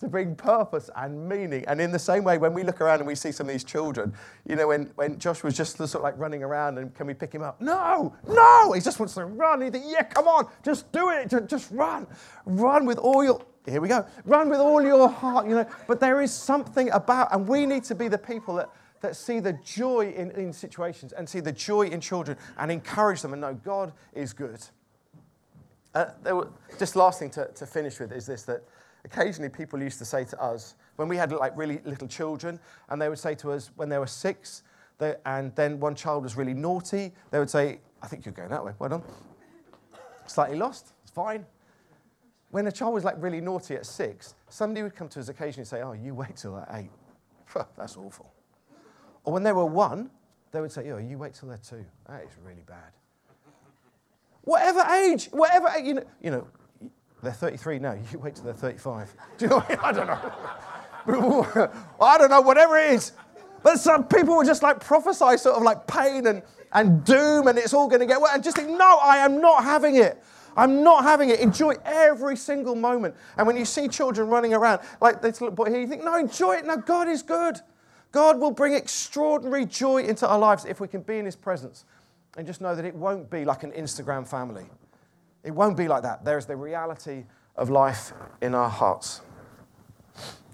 to 0.01 0.09
bring 0.09 0.35
purpose 0.37 0.91
and 0.97 1.29
meaning. 1.29 1.65
And 1.67 1.81
in 1.81 1.91
the 1.91 1.99
same 1.99 2.25
way, 2.25 2.39
when 2.39 2.55
we 2.55 2.63
look 2.63 2.81
around 2.81 2.99
and 2.99 3.07
we 3.07 3.15
see 3.15 3.33
some 3.33 3.49
of 3.49 3.53
these 3.53 3.65
children, 3.65 4.15
you 4.47 4.57
know, 4.57 4.69
when, 4.69 4.91
when 4.95 5.19
Josh 5.19 5.43
was 5.43 5.57
just 5.57 5.77
sort 5.77 5.95
of 5.95 6.03
like 6.03 6.17
running 6.19 6.43
around 6.43 6.79
and 6.79 6.95
can 6.95 7.07
we 7.07 7.15
pick 7.15 7.33
him 7.33 7.43
up? 7.43 7.61
No, 7.61 8.15
no, 8.29 8.73
he 8.73 8.81
just 8.81 9.01
wants 9.01 9.15
to 9.15 9.25
run. 9.25 9.61
He 9.61 9.71
thinks, 9.71 9.89
yeah, 9.91 10.05
come 10.05 10.29
on, 10.29 10.49
just 10.65 10.91
do 10.93 11.11
it, 11.11 11.29
just 11.49 11.71
run. 11.73 12.07
Run 12.47 12.87
with 12.87 12.99
all 12.99 13.25
your, 13.25 13.45
here 13.67 13.81
we 13.81 13.89
go, 13.89 14.07
run 14.25 14.49
with 14.49 14.61
all 14.61 14.83
your 14.83 15.09
heart, 15.09 15.49
you 15.49 15.55
know. 15.55 15.67
But 15.87 16.01
there 16.01 16.23
is 16.23 16.33
something 16.33 16.91
about, 16.91 17.35
and 17.35 17.49
we 17.49 17.67
need 17.67 17.85
to 17.85 17.95
be 17.95 18.09
the 18.09 18.19
people 18.19 18.55
that, 18.55 18.71
that 19.01 19.17
see 19.17 19.41
the 19.41 19.55
joy 19.65 20.13
in, 20.17 20.31
in 20.33 20.53
situations 20.53 21.13
and 21.13 21.29
see 21.29 21.41
the 21.41 21.53
joy 21.53 21.89
in 21.89 22.01
children 22.01 22.39
and 22.57 22.71
encourage 22.71 23.23
them 23.23 23.33
and 23.33 23.41
know 23.41 23.55
God 23.55 23.93
is 24.13 24.33
good. 24.33 24.61
Uh, 25.99 26.13
were, 26.27 26.49
just 26.79 26.95
last 26.95 27.19
thing 27.19 27.29
to, 27.29 27.49
to 27.57 27.67
finish 27.67 27.99
with 27.99 28.13
is 28.13 28.25
this 28.25 28.45
that 28.45 28.63
occasionally 29.05 29.49
people 29.49 29.83
used 29.83 29.99
to 29.99 30.05
say 30.05 30.23
to 30.23 30.41
us, 30.41 30.77
when 30.95 31.09
we 31.09 31.17
had 31.17 31.33
like 31.33 31.57
really 31.57 31.81
little 31.85 32.07
children, 32.07 32.61
and 32.89 33.03
they 33.03 33.09
would 33.09 33.19
say 33.19 33.35
to 33.35 33.51
us 33.51 33.73
when 33.75 33.89
they 33.89 33.99
were 33.99 34.07
six, 34.07 34.63
they, 34.99 35.17
and 35.27 35.53
then 35.57 35.81
one 35.81 35.97
child 35.97 36.23
was 36.23 36.37
really 36.37 36.55
naughty, 36.55 37.13
they 37.33 37.41
would 37.41 37.51
say, 37.51 37.81
I 38.01 38.07
think 38.07 38.25
you're 38.25 38.33
going 38.33 38.51
that 38.51 38.65
way, 38.65 38.73
well 38.79 38.91
done. 38.91 39.03
Slightly 40.27 40.57
lost, 40.57 40.93
it's 41.03 41.11
fine. 41.11 41.45
When 42.51 42.69
a 42.69 42.73
child 42.73 42.95
was 42.95 43.03
like 43.03 43.17
really 43.19 43.41
naughty 43.41 43.75
at 43.75 43.85
six, 43.85 44.37
somebody 44.49 44.85
would 44.85 44.95
come 44.95 45.09
to 45.09 45.19
us 45.19 45.29
occasionally 45.29 45.63
and 45.63 45.69
say, 45.69 45.83
Oh, 45.83 45.95
you 45.95 46.15
wait 46.15 46.37
till 46.37 46.55
they're 46.55 46.69
eight. 46.75 46.91
That's 47.77 47.97
awful. 47.97 48.33
Or 49.25 49.33
when 49.33 49.43
they 49.43 49.53
were 49.53 49.67
one, 49.67 50.11
they 50.53 50.61
would 50.61 50.71
say, 50.71 50.89
Oh, 50.91 50.99
you 50.99 51.19
wait 51.19 51.35
till 51.35 51.49
they're 51.49 51.59
two. 51.59 51.85
That 52.09 52.23
is 52.23 52.31
really 52.45 52.63
bad. 52.67 52.93
Whatever 54.49 54.81
age, 54.81 55.27
whatever 55.27 55.69
age, 55.69 55.85
you 55.85 55.93
know, 55.93 56.05
you 56.23 56.31
know 56.31 56.47
they're 57.23 57.33
33 57.33 57.81
now. 57.81 57.99
You 58.11 58.19
wait 58.19 58.35
till 58.35 58.45
they're 58.45 58.55
35. 58.55 59.15
Do 59.37 59.45
you 59.45 59.51
know 59.51 59.57
what 59.59 59.67
I, 59.67 59.75
mean? 59.75 59.79
I 59.83 59.93
don't 59.93 60.07
know. 60.07 61.71
I 62.01 62.17
don't 62.17 62.31
know, 62.31 62.41
whatever 62.41 62.79
it 62.79 62.93
is. 62.93 63.13
But 63.63 63.79
some 63.79 64.05
people 64.05 64.39
will 64.39 64.47
just 64.47 64.63
like 64.63 64.81
prophesy 64.81 65.37
sort 65.37 65.57
of 65.57 65.65
like 65.65 65.87
pain 65.87 66.27
and, 66.27 66.41
and 66.73 67.05
doom 67.05 67.47
and 67.47 67.59
it's 67.59 67.75
all 67.75 67.89
going 67.89 68.01
to 68.01 68.07
get 68.07 68.23
well. 68.23 68.33
And 68.33 68.43
just 68.43 68.57
think, 68.57 68.71
no, 68.71 68.99
I 69.03 69.19
am 69.19 69.39
not 69.39 69.65
having 69.65 69.97
it. 69.97 70.25
I'm 70.57 70.83
not 70.83 71.03
having 71.03 71.29
it. 71.29 71.41
Enjoy 71.41 71.75
every 71.85 72.37
single 72.39 72.75
moment. 72.75 73.17
And 73.37 73.47
when 73.47 73.59
you 73.59 73.67
see 73.67 73.87
children 73.87 74.31
running 74.31 74.55
around 74.55 74.81
like 75.03 75.21
this 75.21 75.43
little 75.43 75.55
boy 75.55 75.67
here, 75.67 75.81
you 75.81 75.87
think, 75.87 76.05
no, 76.05 76.17
enjoy 76.17 76.55
it. 76.55 76.65
No, 76.65 76.79
God 76.79 77.07
is 77.07 77.23
good. 77.23 77.61
God 78.13 78.41
will 78.41 78.53
bring 78.53 78.73
extraordinary 78.73 79.67
joy 79.67 80.05
into 80.05 80.27
our 80.27 80.39
lives 80.39 80.65
if 80.65 80.81
we 80.81 80.89
can 80.89 81.03
be 81.03 81.19
in 81.19 81.27
His 81.27 81.37
presence 81.37 81.85
and 82.39 82.47
just 82.47 82.61
know 82.61 82.77
that 82.77 82.85
it 82.85 82.95
won't 82.95 83.29
be 83.29 83.45
like 83.45 83.65
an 83.65 83.73
Instagram 83.73 84.27
family. 84.27 84.65
It 85.43 85.51
won't 85.51 85.77
be 85.77 85.89
like 85.89 86.05
that. 86.05 86.25
There 86.25 86.39
is 86.39 86.47
the 86.47 86.55
reality 86.55 87.25
of 87.57 87.69
life 87.69 88.13
in 88.41 88.55
our 88.55 88.71
hearts. 88.71 89.23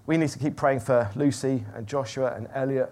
We 0.07 0.17
need 0.17 0.31
to 0.31 0.39
keep 0.39 0.57
praying 0.57 0.81
for 0.81 1.11
Lucy 1.15 1.63
and 1.75 1.87
Joshua 1.87 2.35
and 2.35 2.49
Elliot. 2.55 2.89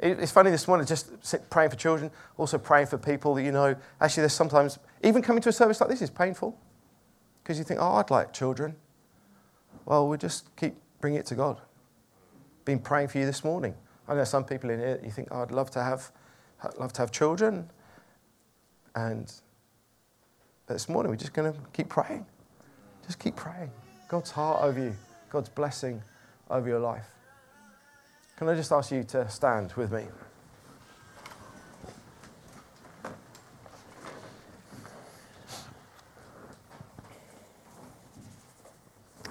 It's 0.00 0.32
funny 0.32 0.50
this 0.50 0.66
morning, 0.66 0.86
just 0.86 1.10
praying 1.50 1.68
for 1.68 1.76
children, 1.76 2.10
also 2.38 2.56
praying 2.56 2.86
for 2.86 2.96
people 2.96 3.34
that 3.34 3.42
you 3.42 3.52
know. 3.52 3.76
Actually, 4.00 4.22
there's 4.22 4.32
sometimes, 4.32 4.78
even 5.04 5.20
coming 5.20 5.42
to 5.42 5.50
a 5.50 5.52
service 5.52 5.78
like 5.78 5.90
this 5.90 6.00
is 6.00 6.08
painful 6.08 6.58
because 7.42 7.58
you 7.58 7.64
think, 7.64 7.78
oh, 7.78 7.96
I'd 7.96 8.10
like 8.10 8.32
children. 8.32 8.74
Well, 9.84 10.08
we'll 10.08 10.16
just 10.16 10.56
keep 10.56 10.76
bringing 11.02 11.20
it 11.20 11.26
to 11.26 11.34
God. 11.34 11.60
Been 12.64 12.78
praying 12.78 13.08
for 13.08 13.18
you 13.18 13.26
this 13.26 13.44
morning. 13.44 13.74
I 14.06 14.14
know 14.14 14.24
some 14.24 14.44
people 14.44 14.70
in 14.70 14.78
here, 14.78 14.98
you 15.04 15.10
think, 15.10 15.28
oh, 15.30 15.42
I'd 15.42 15.50
love 15.50 15.70
to 15.72 15.82
have 15.82 16.10
love 16.78 16.92
to 16.94 17.02
have 17.02 17.10
children. 17.10 17.70
And 19.06 19.32
this 20.66 20.88
morning, 20.88 21.10
we're 21.10 21.16
just 21.16 21.32
going 21.32 21.52
to 21.52 21.58
keep 21.72 21.88
praying. 21.88 22.26
Just 23.06 23.20
keep 23.20 23.36
praying. 23.36 23.70
God's 24.08 24.32
heart 24.32 24.60
over 24.60 24.80
you, 24.80 24.96
God's 25.30 25.48
blessing 25.48 26.02
over 26.50 26.68
your 26.68 26.80
life. 26.80 27.06
Can 28.36 28.48
I 28.48 28.56
just 28.56 28.72
ask 28.72 28.90
you 28.90 29.04
to 29.04 29.30
stand 29.30 29.72
with 29.74 29.92
me? 29.92 30.06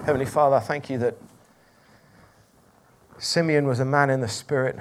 Heavenly 0.06 0.28
Father, 0.28 0.62
thank 0.62 0.90
you 0.90 0.98
that 1.00 1.18
Simeon 3.18 3.68
was 3.68 3.82
a 3.82 3.86
man 3.86 4.10
in 4.10 4.22
the 4.22 4.30
Spirit. 4.30 4.78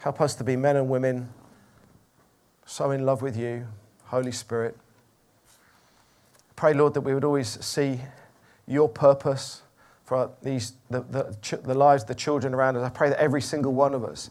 Help 0.00 0.20
us 0.20 0.34
to 0.34 0.42
be 0.42 0.56
men 0.56 0.74
and 0.74 0.88
women 0.88 1.28
so 2.68 2.90
in 2.90 3.06
love 3.06 3.22
with 3.22 3.34
you, 3.34 3.66
Holy 4.04 4.30
Spirit. 4.30 4.76
Pray, 6.54 6.74
Lord, 6.74 6.92
that 6.92 7.00
we 7.00 7.14
would 7.14 7.24
always 7.24 7.64
see 7.64 7.98
your 8.66 8.90
purpose 8.90 9.62
for 10.04 10.30
these, 10.42 10.74
the, 10.90 11.00
the, 11.00 11.60
the 11.64 11.72
lives 11.72 12.02
of 12.02 12.08
the 12.08 12.14
children 12.14 12.52
around 12.52 12.76
us. 12.76 12.84
I 12.84 12.90
pray 12.90 13.08
that 13.08 13.18
every 13.18 13.40
single 13.40 13.72
one 13.72 13.94
of 13.94 14.04
us, 14.04 14.28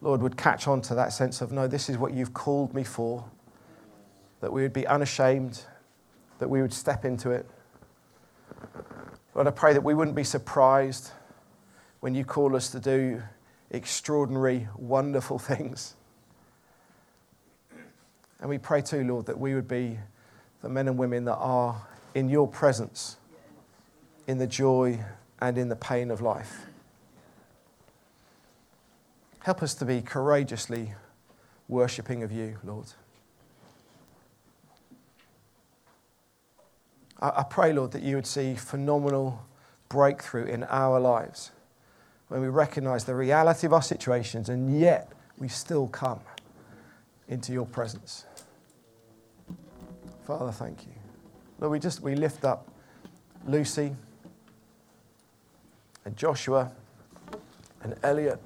Lord, 0.00 0.22
would 0.22 0.36
catch 0.36 0.68
on 0.68 0.80
to 0.82 0.94
that 0.94 1.12
sense 1.12 1.40
of, 1.40 1.50
no, 1.50 1.66
this 1.66 1.88
is 1.88 1.98
what 1.98 2.14
you've 2.14 2.32
called 2.32 2.72
me 2.72 2.84
for. 2.84 3.24
That 4.40 4.52
we 4.52 4.62
would 4.62 4.72
be 4.72 4.86
unashamed, 4.86 5.64
that 6.38 6.48
we 6.48 6.62
would 6.62 6.72
step 6.72 7.04
into 7.04 7.32
it. 7.32 7.50
Lord, 9.34 9.48
I 9.48 9.50
pray 9.50 9.72
that 9.72 9.82
we 9.82 9.94
wouldn't 9.94 10.16
be 10.16 10.24
surprised 10.24 11.10
when 11.98 12.14
you 12.14 12.24
call 12.24 12.54
us 12.54 12.70
to 12.70 12.78
do 12.78 13.24
extraordinary, 13.72 14.68
wonderful 14.76 15.38
things. 15.40 15.96
And 18.42 18.50
we 18.50 18.58
pray 18.58 18.82
too, 18.82 19.04
Lord, 19.04 19.26
that 19.26 19.38
we 19.38 19.54
would 19.54 19.68
be 19.68 19.98
the 20.62 20.68
men 20.68 20.88
and 20.88 20.98
women 20.98 21.24
that 21.26 21.36
are 21.36 21.86
in 22.12 22.28
your 22.28 22.48
presence, 22.48 23.16
in 24.26 24.38
the 24.38 24.48
joy 24.48 24.98
and 25.40 25.56
in 25.56 25.68
the 25.68 25.76
pain 25.76 26.10
of 26.10 26.20
life. 26.20 26.66
Help 29.38 29.62
us 29.62 29.74
to 29.74 29.84
be 29.84 30.02
courageously 30.02 30.92
worshipping 31.68 32.24
of 32.24 32.32
you, 32.32 32.58
Lord. 32.64 32.86
I, 37.20 37.44
pray, 37.48 37.72
Lord, 37.72 37.92
that 37.92 38.02
you 38.02 38.16
would 38.16 38.26
see 38.26 38.56
phenomenal 38.56 39.46
breakthrough 39.88 40.46
in 40.46 40.64
our 40.64 40.98
lives 40.98 41.52
when 42.26 42.40
we 42.40 42.48
recognize 42.48 43.04
the 43.04 43.14
reality 43.14 43.68
of 43.68 43.72
our 43.72 43.82
situations 43.82 44.48
and 44.48 44.80
yet 44.80 45.12
we 45.38 45.46
still 45.46 45.86
come 45.86 46.18
into 47.28 47.52
your 47.52 47.66
presence. 47.66 48.24
Father, 50.26 50.52
thank 50.52 50.86
you. 50.86 50.92
Lord, 51.58 51.72
we 51.72 51.78
just 51.78 52.00
we 52.00 52.14
lift 52.14 52.44
up 52.44 52.68
Lucy 53.46 53.96
and 56.04 56.16
Joshua 56.16 56.72
and 57.82 57.94
Elliot. 58.02 58.40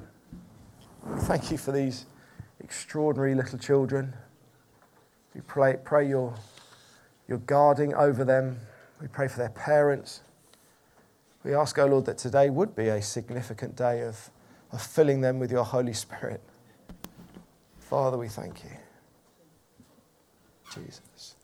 Thank 1.21 1.51
you 1.51 1.59
for 1.59 1.73
these 1.73 2.07
extraordinary 2.61 3.35
little 3.35 3.59
children. 3.59 4.15
We 5.35 5.43
pray, 5.43 5.77
pray 5.85 6.09
your, 6.09 6.35
your 7.29 7.39
guarding 7.39 7.95
over 7.95 8.25
them. 8.25 8.59
We 9.01 9.09
pray 9.09 9.29
for 9.29 9.39
their 9.39 9.51
parents. 9.51 10.23
We 11.45 11.55
ask, 11.55 11.79
O 11.79 11.85
oh 11.85 11.87
Lord, 11.87 12.07
that 12.07 12.19
today 12.19 12.49
would 12.49 12.75
be 12.75 12.89
a 12.89 13.03
significant 13.03 13.77
day 13.77 14.01
of, 14.03 14.31
of 14.73 14.83
filling 14.83 15.21
them 15.21 15.39
with 15.39 15.53
your 15.53 15.65
Holy 15.65 15.93
Spirit. 15.93 16.41
Father, 17.79 18.17
we 18.17 18.29
thank 18.29 18.65
you. 18.65 18.71
Jesus. 20.75 21.36